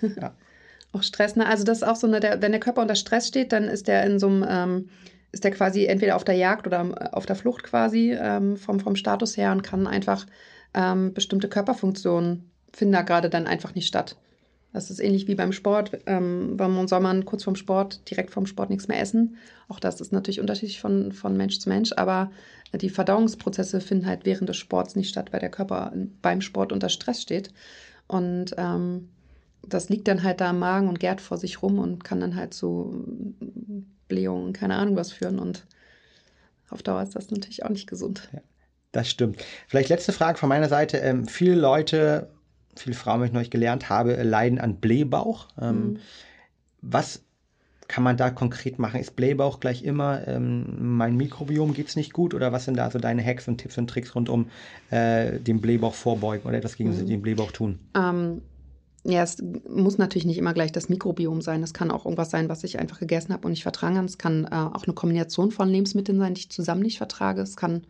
Ja. 0.00 0.32
auch 0.92 1.02
Stress, 1.02 1.34
ne? 1.34 1.44
Also 1.44 1.64
das 1.64 1.78
ist 1.78 1.82
auch 1.82 1.96
so 1.96 2.06
eine, 2.06 2.20
der, 2.20 2.40
wenn 2.40 2.52
der 2.52 2.60
Körper 2.60 2.82
unter 2.82 2.94
Stress 2.94 3.26
steht, 3.26 3.50
dann 3.50 3.64
ist 3.64 3.88
der 3.88 4.04
in 4.04 4.20
so 4.20 4.28
einem, 4.28 4.46
ähm, 4.48 4.88
ist 5.32 5.42
der 5.42 5.50
quasi 5.50 5.86
entweder 5.86 6.14
auf 6.14 6.22
der 6.22 6.36
Jagd 6.36 6.68
oder 6.68 7.10
auf 7.16 7.26
der 7.26 7.34
Flucht 7.34 7.64
quasi 7.64 8.12
ähm, 8.16 8.56
vom, 8.56 8.78
vom 8.78 8.94
Status 8.94 9.36
her 9.36 9.50
und 9.50 9.62
kann 9.62 9.88
einfach 9.88 10.24
ähm, 10.72 11.14
bestimmte 11.14 11.48
Körperfunktionen 11.48 12.52
finden 12.72 12.92
da 12.92 13.02
gerade 13.02 13.28
dann 13.28 13.48
einfach 13.48 13.74
nicht 13.74 13.88
statt. 13.88 14.14
Das 14.72 14.90
ist 14.90 15.00
ähnlich 15.00 15.26
wie 15.26 15.34
beim 15.34 15.52
Sport. 15.52 15.98
Ähm, 16.06 16.56
soll 16.86 17.00
man 17.00 17.24
kurz 17.24 17.44
vorm 17.44 17.56
Sport, 17.56 18.08
direkt 18.10 18.30
vorm 18.30 18.46
Sport 18.46 18.70
nichts 18.70 18.86
mehr 18.86 19.00
essen. 19.00 19.36
Auch 19.68 19.80
das 19.80 20.00
ist 20.00 20.12
natürlich 20.12 20.40
unterschiedlich 20.40 20.80
von, 20.80 21.12
von 21.12 21.36
Mensch 21.36 21.58
zu 21.58 21.68
Mensch, 21.68 21.92
aber 21.96 22.30
die 22.74 22.90
Verdauungsprozesse 22.90 23.80
finden 23.80 24.06
halt 24.06 24.26
während 24.26 24.48
des 24.48 24.58
Sports 24.58 24.94
nicht 24.94 25.08
statt, 25.08 25.32
weil 25.32 25.40
der 25.40 25.50
Körper 25.50 25.92
beim 26.20 26.40
Sport 26.42 26.72
unter 26.72 26.90
Stress 26.90 27.22
steht. 27.22 27.50
Und 28.06 28.54
ähm, 28.58 29.08
das 29.66 29.88
liegt 29.88 30.06
dann 30.06 30.22
halt 30.22 30.40
da 30.40 30.50
im 30.50 30.58
Magen 30.58 30.88
und 30.88 31.00
gärt 31.00 31.20
vor 31.20 31.38
sich 31.38 31.62
rum 31.62 31.78
und 31.78 32.04
kann 32.04 32.20
dann 32.20 32.36
halt 32.36 32.52
zu 32.52 33.34
Blähungen, 34.08 34.52
keine 34.52 34.76
Ahnung 34.76 34.96
was 34.96 35.12
führen. 35.12 35.38
Und 35.38 35.66
auf 36.68 36.82
Dauer 36.82 37.02
ist 37.02 37.16
das 37.16 37.30
natürlich 37.30 37.64
auch 37.64 37.70
nicht 37.70 37.88
gesund. 37.88 38.28
Ja, 38.32 38.40
das 38.92 39.08
stimmt. 39.08 39.42
Vielleicht 39.66 39.88
letzte 39.88 40.12
Frage 40.12 40.38
von 40.38 40.48
meiner 40.48 40.68
Seite. 40.68 40.98
Ähm, 40.98 41.26
viele 41.26 41.54
Leute 41.54 42.28
viele 42.80 42.96
Frauen, 42.96 43.20
wenn 43.20 43.28
ich 43.28 43.32
neulich 43.32 43.50
gelernt 43.50 43.88
habe, 43.88 44.22
leiden 44.22 44.58
an 44.58 44.76
Blähbauch. 44.76 45.48
Ähm, 45.60 45.76
mhm. 45.76 45.96
Was 46.82 47.22
kann 47.88 48.04
man 48.04 48.16
da 48.16 48.30
konkret 48.30 48.78
machen? 48.78 49.00
Ist 49.00 49.16
Blähbauch 49.16 49.60
gleich 49.60 49.82
immer, 49.82 50.28
ähm, 50.28 50.96
mein 50.96 51.16
Mikrobiom 51.16 51.72
geht 51.72 51.88
es 51.88 51.96
nicht 51.96 52.12
gut? 52.12 52.34
Oder 52.34 52.52
was 52.52 52.66
sind 52.66 52.76
da 52.76 52.90
so 52.90 52.98
deine 52.98 53.24
Hacks 53.24 53.48
und 53.48 53.58
Tipps 53.58 53.78
und 53.78 53.88
Tricks 53.88 54.14
rund 54.14 54.28
um 54.28 54.50
äh, 54.90 55.40
den 55.40 55.60
Blähbauch 55.60 55.94
vorbeugen 55.94 56.46
oder 56.46 56.58
etwas 56.58 56.76
gegen 56.76 56.90
mhm. 56.90 57.06
den 57.06 57.22
Blähbauch 57.22 57.50
tun? 57.50 57.78
Ähm, 57.96 58.42
ja, 59.04 59.22
es 59.22 59.42
muss 59.66 59.96
natürlich 59.96 60.26
nicht 60.26 60.36
immer 60.36 60.52
gleich 60.52 60.70
das 60.70 60.90
Mikrobiom 60.90 61.40
sein. 61.40 61.62
Es 61.62 61.72
kann 61.72 61.90
auch 61.90 62.04
irgendwas 62.04 62.30
sein, 62.30 62.50
was 62.50 62.62
ich 62.62 62.78
einfach 62.78 63.00
gegessen 63.00 63.32
habe 63.32 63.46
und 63.46 63.52
nicht 63.52 63.62
vertragen 63.62 63.94
kann. 63.96 64.04
Es 64.04 64.18
kann 64.18 64.44
äh, 64.44 64.54
auch 64.54 64.84
eine 64.84 64.94
Kombination 64.94 65.50
von 65.50 65.68
Lebensmitteln 65.70 66.18
sein, 66.18 66.34
die 66.34 66.40
ich 66.40 66.50
zusammen 66.50 66.82
nicht 66.82 66.98
vertrage. 66.98 67.40
Es 67.40 67.56
kann 67.56 67.86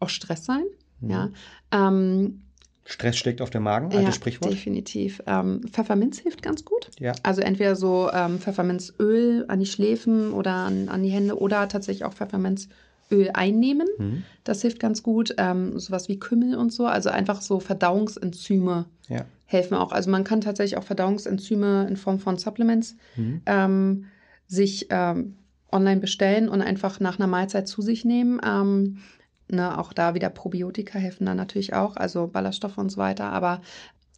auch 0.00 0.08
Stress 0.08 0.46
sein. 0.46 0.64
Mhm. 1.00 1.10
Ja. 1.10 1.30
Ähm, 1.72 2.42
Stress 2.88 3.16
steckt 3.16 3.42
auf 3.42 3.50
dem 3.50 3.64
Magen, 3.64 3.86
altes 3.86 4.02
ja, 4.02 4.12
Sprichwort. 4.12 4.52
Definitiv. 4.52 5.20
Ähm, 5.26 5.62
Pfefferminz 5.68 6.20
hilft 6.20 6.42
ganz 6.42 6.64
gut. 6.64 6.90
Ja. 7.00 7.12
Also 7.24 7.40
entweder 7.40 7.74
so 7.74 8.08
ähm, 8.12 8.38
Pfefferminzöl 8.38 9.44
an 9.48 9.58
die 9.58 9.66
Schläfen 9.66 10.32
oder 10.32 10.52
an, 10.52 10.88
an, 10.88 11.02
die 11.02 11.08
Hände 11.08 11.36
oder 11.36 11.68
tatsächlich 11.68 12.04
auch 12.04 12.14
Pfefferminzöl 12.14 13.30
einnehmen. 13.34 13.88
Mhm. 13.98 14.22
Das 14.44 14.62
hilft 14.62 14.78
ganz 14.78 15.02
gut. 15.02 15.34
Ähm, 15.36 15.80
sowas 15.80 16.08
wie 16.08 16.20
Kümmel 16.20 16.56
und 16.56 16.72
so. 16.72 16.86
Also 16.86 17.10
einfach 17.10 17.42
so 17.42 17.58
Verdauungsenzyme 17.58 18.86
ja. 19.08 19.24
helfen 19.46 19.74
auch. 19.74 19.90
Also 19.90 20.08
man 20.08 20.22
kann 20.22 20.40
tatsächlich 20.40 20.78
auch 20.78 20.84
Verdauungsenzyme 20.84 21.88
in 21.88 21.96
Form 21.96 22.20
von 22.20 22.38
Supplements 22.38 22.94
mhm. 23.16 23.42
Ähm, 23.46 24.04
sich 24.46 24.86
ähm, 24.90 25.34
online 25.72 26.00
bestellen 26.00 26.48
und 26.48 26.62
einfach 26.62 27.00
nach 27.00 27.18
einer 27.18 27.26
Mahlzeit 27.26 27.66
zu 27.66 27.82
sich 27.82 28.04
nehmen. 28.04 28.40
Ne, 29.48 29.78
auch 29.78 29.92
da 29.92 30.14
wieder 30.14 30.28
Probiotika 30.28 30.98
helfen 30.98 31.24
dann 31.26 31.36
natürlich 31.36 31.72
auch, 31.72 31.96
also 31.96 32.26
Ballaststoffe 32.26 32.78
und 32.78 32.90
so 32.90 32.96
weiter. 32.96 33.26
Aber 33.26 33.60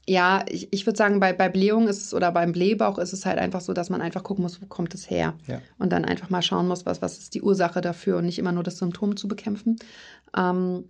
ja, 0.06 0.42
ich, 0.48 0.68
ich 0.72 0.86
würde 0.86 0.96
sagen, 0.96 1.20
bei, 1.20 1.34
bei 1.34 1.50
Blähung 1.50 1.86
ist 1.86 2.02
es 2.02 2.14
oder 2.14 2.32
beim 2.32 2.52
Blähbauch 2.52 2.96
ist 2.98 3.12
es 3.12 3.26
halt 3.26 3.38
einfach 3.38 3.60
so, 3.60 3.74
dass 3.74 3.90
man 3.90 4.00
einfach 4.00 4.22
gucken 4.22 4.42
muss, 4.42 4.62
wo 4.62 4.66
kommt 4.66 4.94
es 4.94 5.10
her. 5.10 5.34
Ja. 5.46 5.60
Und 5.78 5.92
dann 5.92 6.06
einfach 6.06 6.30
mal 6.30 6.40
schauen 6.40 6.66
muss, 6.66 6.86
was, 6.86 7.02
was 7.02 7.18
ist 7.18 7.34
die 7.34 7.42
Ursache 7.42 7.82
dafür 7.82 8.16
und 8.16 8.24
nicht 8.24 8.38
immer 8.38 8.52
nur 8.52 8.62
das 8.62 8.78
Symptom 8.78 9.16
zu 9.18 9.28
bekämpfen. 9.28 9.76
Ähm, 10.34 10.84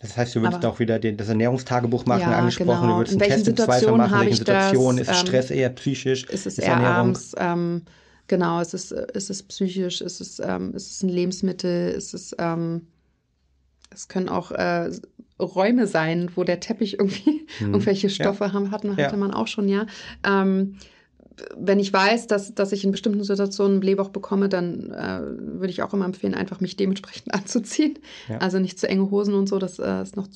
Das 0.00 0.16
heißt, 0.16 0.34
du 0.34 0.40
würdest 0.40 0.64
Aber- 0.64 0.72
auch 0.72 0.78
wieder 0.78 0.98
den, 0.98 1.18
das 1.18 1.28
Ernährungstagebuch 1.28 2.06
machen, 2.06 2.22
Ja, 2.22 2.38
angesprochen. 2.38 2.80
genau. 2.80 2.92
Du 2.94 2.96
würdest 3.00 3.14
In 3.16 3.20
einen 3.20 3.30
welchen 3.30 3.44
Test 3.44 3.48
im 3.50 3.56
Zweifel 3.58 3.72
Situationen 3.80 3.98
machen. 4.10 4.14
In 4.22 4.26
welchen? 4.28 4.36
Situationen 4.38 4.98
ist 5.02 5.08
Ähm, 5.08 5.14
Stress 5.16 5.50
eher 5.50 5.68
psychisch? 5.68 6.24
ist 6.24 6.46
es 6.46 6.56
ist 6.58 6.58
eher 6.60 6.72
Ernährung? 6.72 6.94
abends? 6.96 7.32
Ähm, 7.36 7.82
genau, 8.26 8.58
ist 8.62 8.72
es, 8.72 8.90
ist 8.90 9.28
es 9.28 9.42
psychisch? 9.42 10.00
Ist 10.00 10.22
es, 10.22 10.38
ähm, 10.40 10.72
ist 10.74 10.90
es 10.92 11.02
ein 11.02 11.10
Lebensmittel? 11.10 11.90
Ist 11.90 12.14
es, 12.14 12.34
ähm, 12.38 12.86
es 13.92 14.08
können 14.08 14.28
auch 14.28 14.50
äh, 14.52 14.90
Räume 15.40 15.86
sein, 15.86 16.30
wo 16.34 16.44
der 16.44 16.60
Teppich 16.60 16.94
irgendwie 16.98 17.46
irgendwelche 17.60 18.10
Stoffe 18.10 18.52
haben, 18.52 18.70
hatten, 18.70 18.90
hatte 18.96 19.16
Mhm. 19.16 19.22
Ja. 19.22 19.28
man 19.28 19.34
auch 19.34 19.46
schon, 19.46 19.68
ja. 19.68 19.86
Ähm, 20.26 20.76
wenn 21.56 21.80
ich 21.80 21.92
weiß, 21.92 22.26
dass, 22.26 22.54
dass 22.54 22.72
ich 22.72 22.84
in 22.84 22.92
bestimmten 22.92 23.24
Situationen 23.24 23.74
einen 23.74 23.80
Blähbauch 23.80 24.10
bekomme, 24.10 24.48
dann 24.48 24.90
äh, 24.90 25.20
würde 25.58 25.70
ich 25.70 25.82
auch 25.82 25.94
immer 25.94 26.04
empfehlen, 26.04 26.34
einfach 26.34 26.60
mich 26.60 26.76
dementsprechend 26.76 27.32
anzuziehen. 27.34 27.98
Ja. 28.28 28.38
Also 28.38 28.58
nicht 28.58 28.78
zu 28.78 28.88
enge 28.88 29.10
Hosen 29.10 29.34
und 29.34 29.48
so, 29.48 29.58
das 29.58 29.78
äh, 29.78 30.02
ist 30.02 30.16
noch 30.16 30.28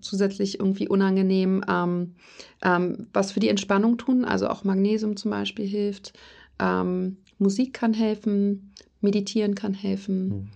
zusätzlich 0.00 0.58
irgendwie 0.58 0.88
unangenehm. 0.88 1.62
Ähm, 1.68 2.14
ähm, 2.62 3.06
was 3.12 3.32
für 3.32 3.40
die 3.40 3.48
Entspannung 3.50 3.98
tun, 3.98 4.24
also 4.24 4.48
auch 4.48 4.64
Magnesium 4.64 5.16
zum 5.16 5.30
Beispiel 5.30 5.66
hilft. 5.66 6.14
Ähm, 6.58 7.18
Musik 7.38 7.74
kann 7.74 7.92
helfen, 7.92 8.72
meditieren 9.02 9.54
kann 9.54 9.74
helfen. 9.74 10.50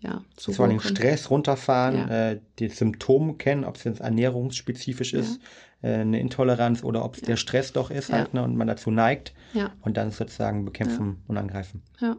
Ja, 0.00 0.22
zur 0.36 0.54
Vor 0.54 0.66
allem. 0.66 0.78
Stress 0.80 1.28
runterfahren, 1.30 1.96
Ja. 2.08 2.30
äh, 2.30 2.40
die 2.60 2.68
Symptome 2.68 3.34
kennen, 3.34 3.64
ob 3.64 3.76
es 3.76 3.84
jetzt 3.84 4.00
ernährungsspezifisch 4.00 5.12
ist, 5.12 5.40
äh, 5.82 5.92
eine 5.94 6.20
Intoleranz 6.20 6.84
oder 6.84 7.04
ob 7.04 7.16
es 7.16 7.22
der 7.22 7.36
Stress 7.36 7.72
doch 7.72 7.90
ist 7.90 8.08
Ja. 8.08 8.14
halt, 8.18 8.32
ne, 8.34 8.42
und 8.44 8.56
man 8.56 8.68
dazu 8.68 8.90
neigt 8.92 9.34
Ja, 9.54 9.72
und 9.82 9.96
dann 9.96 10.12
sozusagen 10.12 10.64
bekämpfen 10.64 11.22
und 11.26 11.36
angreifen. 11.36 11.82
ja. 12.00 12.16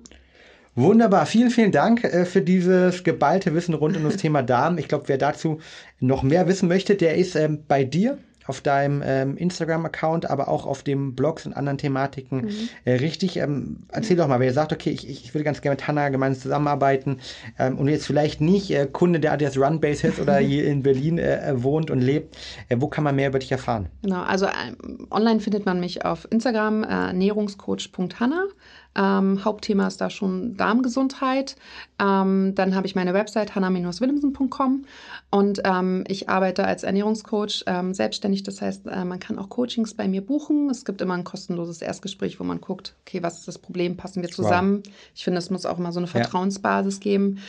Wunderbar, 0.75 1.25
vielen, 1.25 1.49
vielen 1.49 1.71
Dank 1.71 2.03
äh, 2.03 2.25
für 2.25 2.41
dieses 2.41 3.03
geballte 3.03 3.53
Wissen 3.53 3.73
rund 3.73 3.97
um 3.97 4.03
das 4.03 4.17
Thema 4.17 4.43
Darm. 4.43 4.77
Ich 4.77 4.87
glaube, 4.87 5.07
wer 5.07 5.17
dazu 5.17 5.59
noch 5.99 6.23
mehr 6.23 6.47
wissen 6.47 6.69
möchte, 6.69 6.95
der 6.95 7.15
ist 7.15 7.35
ähm, 7.35 7.63
bei 7.67 7.83
dir 7.83 8.17
auf 8.49 8.61
deinem 8.61 9.03
ähm, 9.05 9.37
Instagram-Account, 9.37 10.29
aber 10.29 10.47
auch 10.47 10.65
auf 10.65 10.81
dem 10.81 11.13
Blogs 11.13 11.45
und 11.45 11.53
anderen 11.53 11.77
Thematiken 11.77 12.49
äh, 12.83 12.93
richtig. 12.93 13.37
Ähm, 13.37 13.83
erzähl 13.89 14.17
doch 14.17 14.27
mal, 14.27 14.39
wer 14.39 14.51
sagt, 14.51 14.73
okay, 14.73 14.89
ich, 14.89 15.07
ich 15.07 15.33
würde 15.33 15.43
ganz 15.43 15.61
gerne 15.61 15.75
mit 15.75 15.87
Hannah 15.87 16.09
gemeinsam 16.09 16.41
zusammenarbeiten 16.41 17.19
ähm, 17.59 17.77
und 17.77 17.87
jetzt 17.87 18.07
vielleicht 18.07 18.41
nicht 18.41 18.71
äh, 18.71 18.87
Kunde 18.91 19.19
der 19.19 19.33
Adidas 19.33 19.57
Runbase 19.57 20.07
ist 20.07 20.19
oder 20.19 20.37
hier 20.39 20.65
in 20.65 20.81
Berlin 20.81 21.19
äh, 21.19 21.53
wohnt 21.55 21.91
und 21.91 22.01
lebt. 22.01 22.35
Äh, 22.69 22.77
wo 22.79 22.87
kann 22.87 23.03
man 23.03 23.15
mehr 23.15 23.29
über 23.29 23.39
dich 23.39 23.51
erfahren? 23.51 23.87
Genau, 24.01 24.23
also 24.23 24.47
ähm, 24.47 25.07
online 25.11 25.39
findet 25.39 25.65
man 25.65 25.79
mich 25.79 26.03
auf 26.03 26.27
Instagram, 26.31 26.83
äh, 26.83 26.87
ernährungscoach.hanna. 26.87 28.45
Ähm, 28.95 29.45
Hauptthema 29.45 29.87
ist 29.87 30.01
da 30.01 30.09
schon 30.09 30.57
Darmgesundheit. 30.57 31.55
Ähm, 31.99 32.53
dann 32.55 32.75
habe 32.75 32.87
ich 32.87 32.95
meine 32.95 33.13
Website 33.13 33.55
hanna-willemsen.com 33.55 34.85
und 35.29 35.61
ähm, 35.63 36.03
ich 36.07 36.27
arbeite 36.27 36.65
als 36.65 36.83
Ernährungscoach 36.83 37.63
ähm, 37.67 37.93
selbstständig. 37.93 38.43
Das 38.43 38.61
heißt, 38.61 38.87
äh, 38.87 39.05
man 39.05 39.19
kann 39.19 39.37
auch 39.37 39.49
Coachings 39.49 39.93
bei 39.93 40.07
mir 40.07 40.21
buchen. 40.25 40.69
Es 40.69 40.85
gibt 40.85 41.01
immer 41.01 41.13
ein 41.13 41.23
kostenloses 41.23 41.81
Erstgespräch, 41.81 42.39
wo 42.39 42.43
man 42.43 42.59
guckt, 42.61 42.95
okay, 43.05 43.21
was 43.21 43.39
ist 43.39 43.47
das 43.47 43.59
Problem, 43.59 43.95
passen 43.95 44.21
wir 44.21 44.29
zusammen. 44.29 44.83
Ich 45.15 45.23
finde, 45.23 45.37
es 45.39 45.49
muss 45.49 45.65
auch 45.65 45.77
immer 45.77 45.91
so 45.91 45.99
eine 45.99 46.07
Ja. 46.07 46.11
Vertrauensbasis 46.13 46.99
geben. 46.99 47.39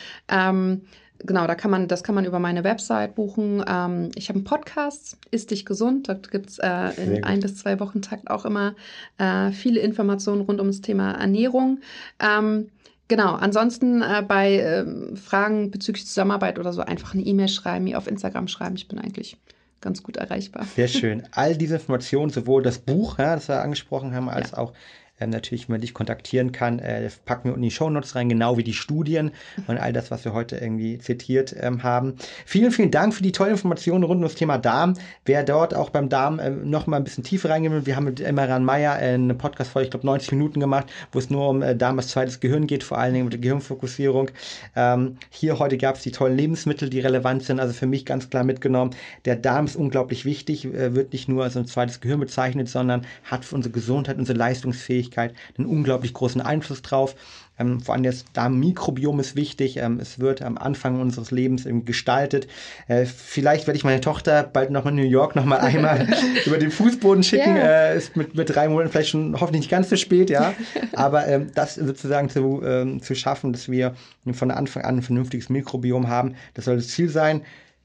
Genau, 1.23 1.47
da 1.47 1.55
kann 1.55 1.71
man, 1.71 1.87
das 1.87 2.03
kann 2.03 2.15
man 2.15 2.25
über 2.25 2.39
meine 2.39 2.63
Website 2.63 3.15
buchen. 3.15 3.63
Ähm, 3.67 4.11
ich 4.15 4.29
habe 4.29 4.37
einen 4.37 4.43
Podcast, 4.43 5.17
Ist 5.29 5.51
dich 5.51 5.65
gesund. 5.65 6.09
Dort 6.09 6.31
gibt 6.31 6.49
es 6.49 6.59
äh, 6.59 6.89
in 7.01 7.23
ein 7.23 7.39
bis 7.39 7.57
zwei 7.57 7.79
Wochen 7.79 8.01
Takt 8.01 8.29
auch 8.29 8.45
immer 8.45 8.75
äh, 9.17 9.51
viele 9.51 9.79
Informationen 9.81 10.41
rund 10.41 10.59
um 10.59 10.67
das 10.67 10.81
Thema 10.81 11.11
Ernährung. 11.11 11.79
Ähm, 12.19 12.69
genau, 13.07 13.33
ansonsten 13.33 14.01
äh, 14.01 14.23
bei 14.27 14.59
ähm, 14.59 15.15
Fragen 15.17 15.71
bezüglich 15.71 16.07
Zusammenarbeit 16.07 16.59
oder 16.59 16.73
so 16.73 16.81
einfach 16.81 17.13
eine 17.13 17.23
E-Mail 17.23 17.49
schreiben, 17.49 17.85
mir 17.85 17.97
auf 17.97 18.07
Instagram 18.07 18.47
schreiben. 18.47 18.75
Ich 18.75 18.87
bin 18.87 18.99
eigentlich 18.99 19.37
ganz 19.81 20.03
gut 20.03 20.17
erreichbar. 20.17 20.65
Sehr 20.75 20.87
schön. 20.87 21.23
All 21.31 21.57
diese 21.57 21.75
Informationen, 21.75 22.31
sowohl 22.31 22.61
das 22.63 22.79
Buch, 22.79 23.17
ja, 23.17 23.35
das 23.35 23.47
wir 23.47 23.61
angesprochen 23.61 24.13
haben, 24.13 24.29
als 24.29 24.53
auch 24.53 24.73
ähm, 25.21 25.29
natürlich, 25.29 25.69
wenn 25.69 25.75
man 25.75 25.81
dich 25.81 25.93
kontaktieren 25.93 26.51
kann, 26.51 26.79
äh, 26.79 27.09
packen 27.25 27.49
wir 27.49 27.55
in 27.55 27.61
die 27.61 27.71
Shownotes 27.71 28.15
rein, 28.15 28.29
genau 28.29 28.57
wie 28.57 28.63
die 28.63 28.73
Studien 28.73 29.31
und 29.67 29.77
all 29.77 29.93
das, 29.93 30.11
was 30.11 30.25
wir 30.25 30.33
heute 30.33 30.57
irgendwie 30.57 30.97
zitiert 30.97 31.55
ähm, 31.59 31.83
haben. 31.83 32.15
Vielen, 32.45 32.71
vielen 32.71 32.91
Dank 32.91 33.13
für 33.13 33.23
die 33.23 33.31
tollen 33.31 33.51
Informationen 33.51 34.03
rund 34.03 34.17
um 34.17 34.23
das 34.23 34.35
Thema 34.35 34.57
Darm. 34.57 34.95
Wer 35.25 35.43
dort 35.43 35.73
auch 35.73 35.89
beim 35.89 36.09
Darm 36.09 36.39
ähm, 36.39 36.69
noch 36.69 36.87
mal 36.87 36.97
ein 36.97 37.03
bisschen 37.03 37.23
tiefer 37.23 37.49
reingehen 37.49 37.73
will, 37.73 37.85
wir 37.85 37.95
haben 37.95 38.05
mit 38.05 38.19
Emmeran 38.19 38.65
Meyer 38.65 38.99
äh, 39.01 39.13
eine 39.13 39.35
Podcast-Folge, 39.35 39.85
ich 39.85 39.91
glaube 39.91 40.05
90 40.05 40.31
Minuten 40.33 40.59
gemacht, 40.59 40.87
wo 41.11 41.19
es 41.19 41.29
nur 41.29 41.47
um 41.49 41.61
äh, 41.61 41.75
Darm 41.75 41.99
als 41.99 42.09
zweites 42.09 42.39
Gehirn 42.39 42.67
geht, 42.67 42.83
vor 42.83 42.97
allen 42.97 43.13
Dingen 43.13 43.25
mit 43.25 43.33
der 43.33 43.41
Gehirnfokussierung. 43.41 44.31
Ähm, 44.75 45.17
hier 45.29 45.59
heute 45.59 45.77
gab 45.77 45.95
es 45.95 46.01
die 46.01 46.11
tollen 46.11 46.35
Lebensmittel, 46.35 46.89
die 46.89 46.99
relevant 46.99 47.43
sind, 47.43 47.59
also 47.59 47.73
für 47.73 47.87
mich 47.87 48.05
ganz 48.05 48.29
klar 48.29 48.43
mitgenommen. 48.43 48.91
Der 49.25 49.35
Darm 49.35 49.65
ist 49.65 49.75
unglaublich 49.75 50.25
wichtig, 50.25 50.65
äh, 50.65 50.95
wird 50.95 51.13
nicht 51.13 51.29
nur 51.29 51.43
als 51.43 51.55
ein 51.55 51.65
zweites 51.65 52.01
Gehirn 52.01 52.19
bezeichnet, 52.19 52.67
sondern 52.69 53.05
hat 53.23 53.45
für 53.45 53.55
unsere 53.55 53.73
Gesundheit, 53.73 54.17
unsere 54.17 54.37
Leistungsfähigkeit 54.37 55.10
einen 55.17 55.67
unglaublich 55.67 56.13
großen 56.13 56.41
Einfluss 56.41 56.81
drauf. 56.81 57.15
Ähm, 57.59 57.79
vor 57.79 57.93
allem 57.93 58.03
das 58.03 58.25
Darmmikrobiom 58.33 59.19
ist 59.19 59.35
wichtig. 59.35 59.77
Ähm, 59.77 59.99
es 59.99 60.19
wird 60.19 60.41
am 60.41 60.57
Anfang 60.57 60.99
unseres 60.99 61.31
Lebens 61.31 61.65
ähm, 61.65 61.85
gestaltet. 61.85 62.47
Äh, 62.87 63.05
vielleicht 63.05 63.67
werde 63.67 63.77
ich 63.77 63.83
meine 63.83 64.01
Tochter 64.01 64.43
bald 64.43 64.71
nochmal 64.71 64.93
in 64.93 64.99
New 64.99 65.09
York 65.09 65.35
nochmal 65.35 65.59
einmal 65.61 66.07
über 66.45 66.57
den 66.57 66.71
Fußboden 66.71 67.23
schicken. 67.23 67.55
Ja. 67.55 67.91
Äh, 67.91 67.97
ist 67.97 68.15
mit, 68.15 68.35
mit 68.35 68.53
drei 68.53 68.67
Monaten 68.67 68.91
vielleicht 68.91 69.09
schon 69.09 69.33
hoffentlich 69.39 69.61
nicht 69.61 69.71
ganz 69.71 69.89
so 69.89 69.95
spät, 69.95 70.29
ja. 70.29 70.53
Aber 70.93 71.27
ähm, 71.27 71.51
das 71.53 71.75
sozusagen 71.75 72.29
zu, 72.29 72.61
ähm, 72.65 73.01
zu 73.01 73.15
schaffen, 73.15 73.53
dass 73.53 73.69
wir 73.69 73.95
von 74.33 74.51
Anfang 74.51 74.83
an 74.83 74.97
ein 74.97 75.01
vernünftiges 75.01 75.49
Mikrobiom 75.49 76.07
haben, 76.07 76.35
das 76.53 76.65
soll 76.65 76.77
das 76.77 76.87
Ziel 76.87 77.09
sein. 77.09 77.41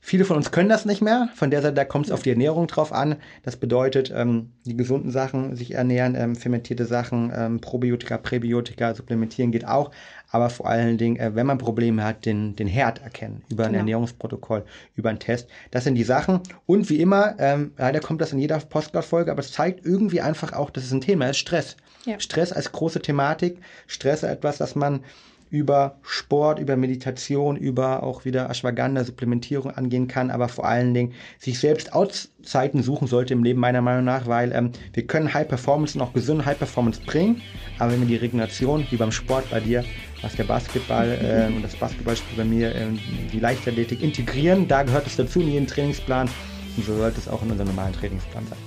Viele 0.07 0.25
von 0.25 0.37
uns 0.37 0.53
können 0.53 0.69
das 0.69 0.85
nicht 0.85 1.03
mehr. 1.03 1.31
Von 1.35 1.51
der 1.51 1.63
Seite, 1.63 1.75
da 1.75 1.85
kommt 1.85 2.07
es 2.07 2.13
auf 2.13 2.23
die 2.23 2.31
Ernährung 2.31 2.69
drauf 2.69 2.93
an. 2.93 3.17
Das 3.43 3.57
bedeutet, 3.57 4.13
ähm, 4.15 4.53
die 4.65 4.77
gesunden 4.77 5.11
Sachen 5.11 5.57
sich 5.57 5.75
ernähren, 5.75 6.15
ähm, 6.15 6.37
fermentierte 6.37 6.85
Sachen, 6.85 7.33
ähm, 7.35 7.61
Probiotika, 7.61 8.17
Präbiotika, 8.17 8.95
supplementieren 8.95 9.51
geht 9.51 9.67
auch. 9.67 9.91
Aber 10.31 10.49
vor 10.49 10.69
allen 10.69 10.97
Dingen, 10.97 11.17
äh, 11.17 11.35
wenn 11.35 11.45
man 11.45 11.59
Probleme 11.59 12.05
hat, 12.05 12.25
den, 12.25 12.55
den 12.55 12.69
Herd 12.69 13.03
erkennen. 13.03 13.43
Über 13.51 13.65
ein 13.65 13.71
Genau. 13.71 13.81
Ernährungsprotokoll, 13.81 14.65
über 14.95 15.09
einen 15.09 15.19
Test. 15.19 15.49
Das 15.73 15.83
sind 15.83 15.97
die 15.97 16.05
Sachen. 16.05 16.39
Und 16.67 16.89
wie 16.89 17.01
immer, 17.01 17.35
ähm, 17.41 17.73
leider 17.77 17.99
kommt 17.99 18.21
das 18.21 18.33
in 18.33 18.39
jeder 18.39 18.61
Postcard-Folge, 18.61 19.33
aber 19.33 19.41
es 19.41 19.51
zeigt 19.51 19.85
irgendwie 19.85 20.21
einfach 20.21 20.53
auch, 20.53 20.71
dass 20.71 20.85
es 20.85 20.93
ein 20.93 21.01
Thema 21.01 21.31
ist, 21.31 21.39
Stress. 21.39 21.77
Ja. 22.05 22.21
Stress 22.21 22.53
als 22.53 22.71
große 22.71 23.03
Thematik. 23.03 23.59
Stress 23.89 24.23
ist 24.23 24.29
etwas, 24.29 24.59
das 24.59 24.77
man 24.77 25.01
über 25.51 25.99
Sport, 26.03 26.59
über 26.59 26.77
Meditation, 26.77 27.57
über 27.57 28.03
auch 28.03 28.25
wieder 28.25 28.51
Ashwagandha, 28.51 29.05
Supplementierung 29.05 29.71
angehen 29.71 30.09
kann, 30.09 30.31
aber 30.31 30.49
vor 30.49 30.67
allen 30.67 30.93
Dingen 30.93 31.15
sich 31.39 31.59
selbst 31.59 31.93
Auszeiten 31.93 32.83
suchen 32.83 33.07
sollte 33.07 33.35
im 33.35 33.45
Leben 33.45 33.61
meiner 33.61 33.81
Meinung 33.81 34.05
nach, 34.05 34.27
weil 34.27 34.53
ähm, 34.53 34.73
wir 34.93 35.07
können 35.07 35.33
High 35.33 35.47
Performance 35.47 35.97
und 35.97 36.05
auch 36.05 36.13
gesunde 36.13 36.45
High 36.45 36.59
Performance 36.59 37.01
bringen, 37.05 37.41
aber 37.79 37.93
wenn 37.93 38.01
wir 38.01 38.09
die 38.09 38.17
Regeneration, 38.17 38.87
wie 38.91 38.97
beim 38.97 39.13
Sport 39.13 39.51
bei 39.51 39.61
dir, 39.61 39.85
was 40.23 40.35
der 40.35 40.45
Basketball 40.45 41.19
ähm, 41.23 41.57
und 41.57 41.63
das 41.63 41.77
Basketballspiel 41.77 42.37
bei 42.37 42.45
mir, 42.45 42.75
ähm, 42.75 42.99
die 43.33 43.41
Leichtathletik 43.41 44.03
integrieren, 44.03 44.67
da 44.67 44.83
gehört 44.83 45.07
es 45.07 45.17
dazu 45.17 45.41
in 45.41 45.49
jeden 45.49 45.67
Trainingsplan 45.67 46.29
und 46.77 46.85
so 46.85 46.97
sollte 46.97 47.19
es 47.19 47.29
auch 47.29 47.43
in 47.43 47.51
unserem 47.51 47.69
normalen 47.69 47.93
Trainingsplan 47.93 48.47
sein. 48.49 48.59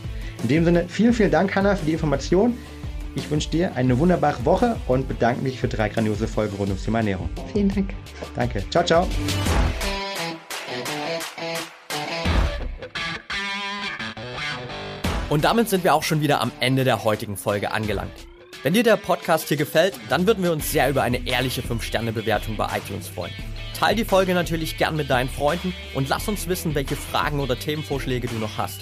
In 0.43 0.47
dem 0.47 0.63
Sinne, 0.63 0.85
vielen, 0.87 1.13
vielen 1.13 1.31
Dank, 1.31 1.53
Hanna, 1.53 1.75
für 1.75 1.85
die 1.85 1.91
Information. 1.91 2.53
Ich 3.15 3.29
wünsche 3.31 3.49
dir 3.49 3.75
eine 3.75 3.97
wunderbare 3.97 4.45
Woche 4.45 4.75
und 4.87 5.07
bedanke 5.07 5.41
mich 5.41 5.59
für 5.59 5.67
drei 5.67 5.89
grandiose 5.89 6.27
Folgen 6.27 6.55
rund 6.57 6.69
ums 6.69 6.83
Thema 6.83 6.99
Ernährung. 6.99 7.29
Vielen 7.51 7.73
Dank. 7.73 7.93
Danke. 8.35 8.63
Ciao, 8.69 8.83
ciao. 8.85 9.07
Und 15.29 15.43
damit 15.43 15.69
sind 15.69 15.83
wir 15.83 15.93
auch 15.93 16.03
schon 16.03 16.21
wieder 16.21 16.41
am 16.41 16.51
Ende 16.59 16.83
der 16.83 17.03
heutigen 17.03 17.37
Folge 17.37 17.71
angelangt. 17.71 18.27
Wenn 18.63 18.73
dir 18.73 18.83
der 18.83 18.97
Podcast 18.97 19.47
hier 19.47 19.57
gefällt, 19.57 19.93
dann 20.09 20.27
würden 20.27 20.43
wir 20.43 20.51
uns 20.51 20.71
sehr 20.71 20.89
über 20.89 21.03
eine 21.03 21.25
ehrliche 21.27 21.61
5-Sterne-Bewertung 21.61 22.57
bei 22.57 22.67
iTunes 22.77 23.07
freuen. 23.07 23.31
Teil 23.79 23.95
die 23.95 24.05
Folge 24.05 24.33
natürlich 24.33 24.77
gern 24.77 24.97
mit 24.97 25.09
deinen 25.09 25.29
Freunden 25.29 25.73
und 25.93 26.09
lass 26.09 26.27
uns 26.27 26.47
wissen, 26.47 26.75
welche 26.75 26.95
Fragen 26.95 27.39
oder 27.39 27.57
Themenvorschläge 27.57 28.27
du 28.27 28.35
noch 28.35 28.57
hast. 28.57 28.81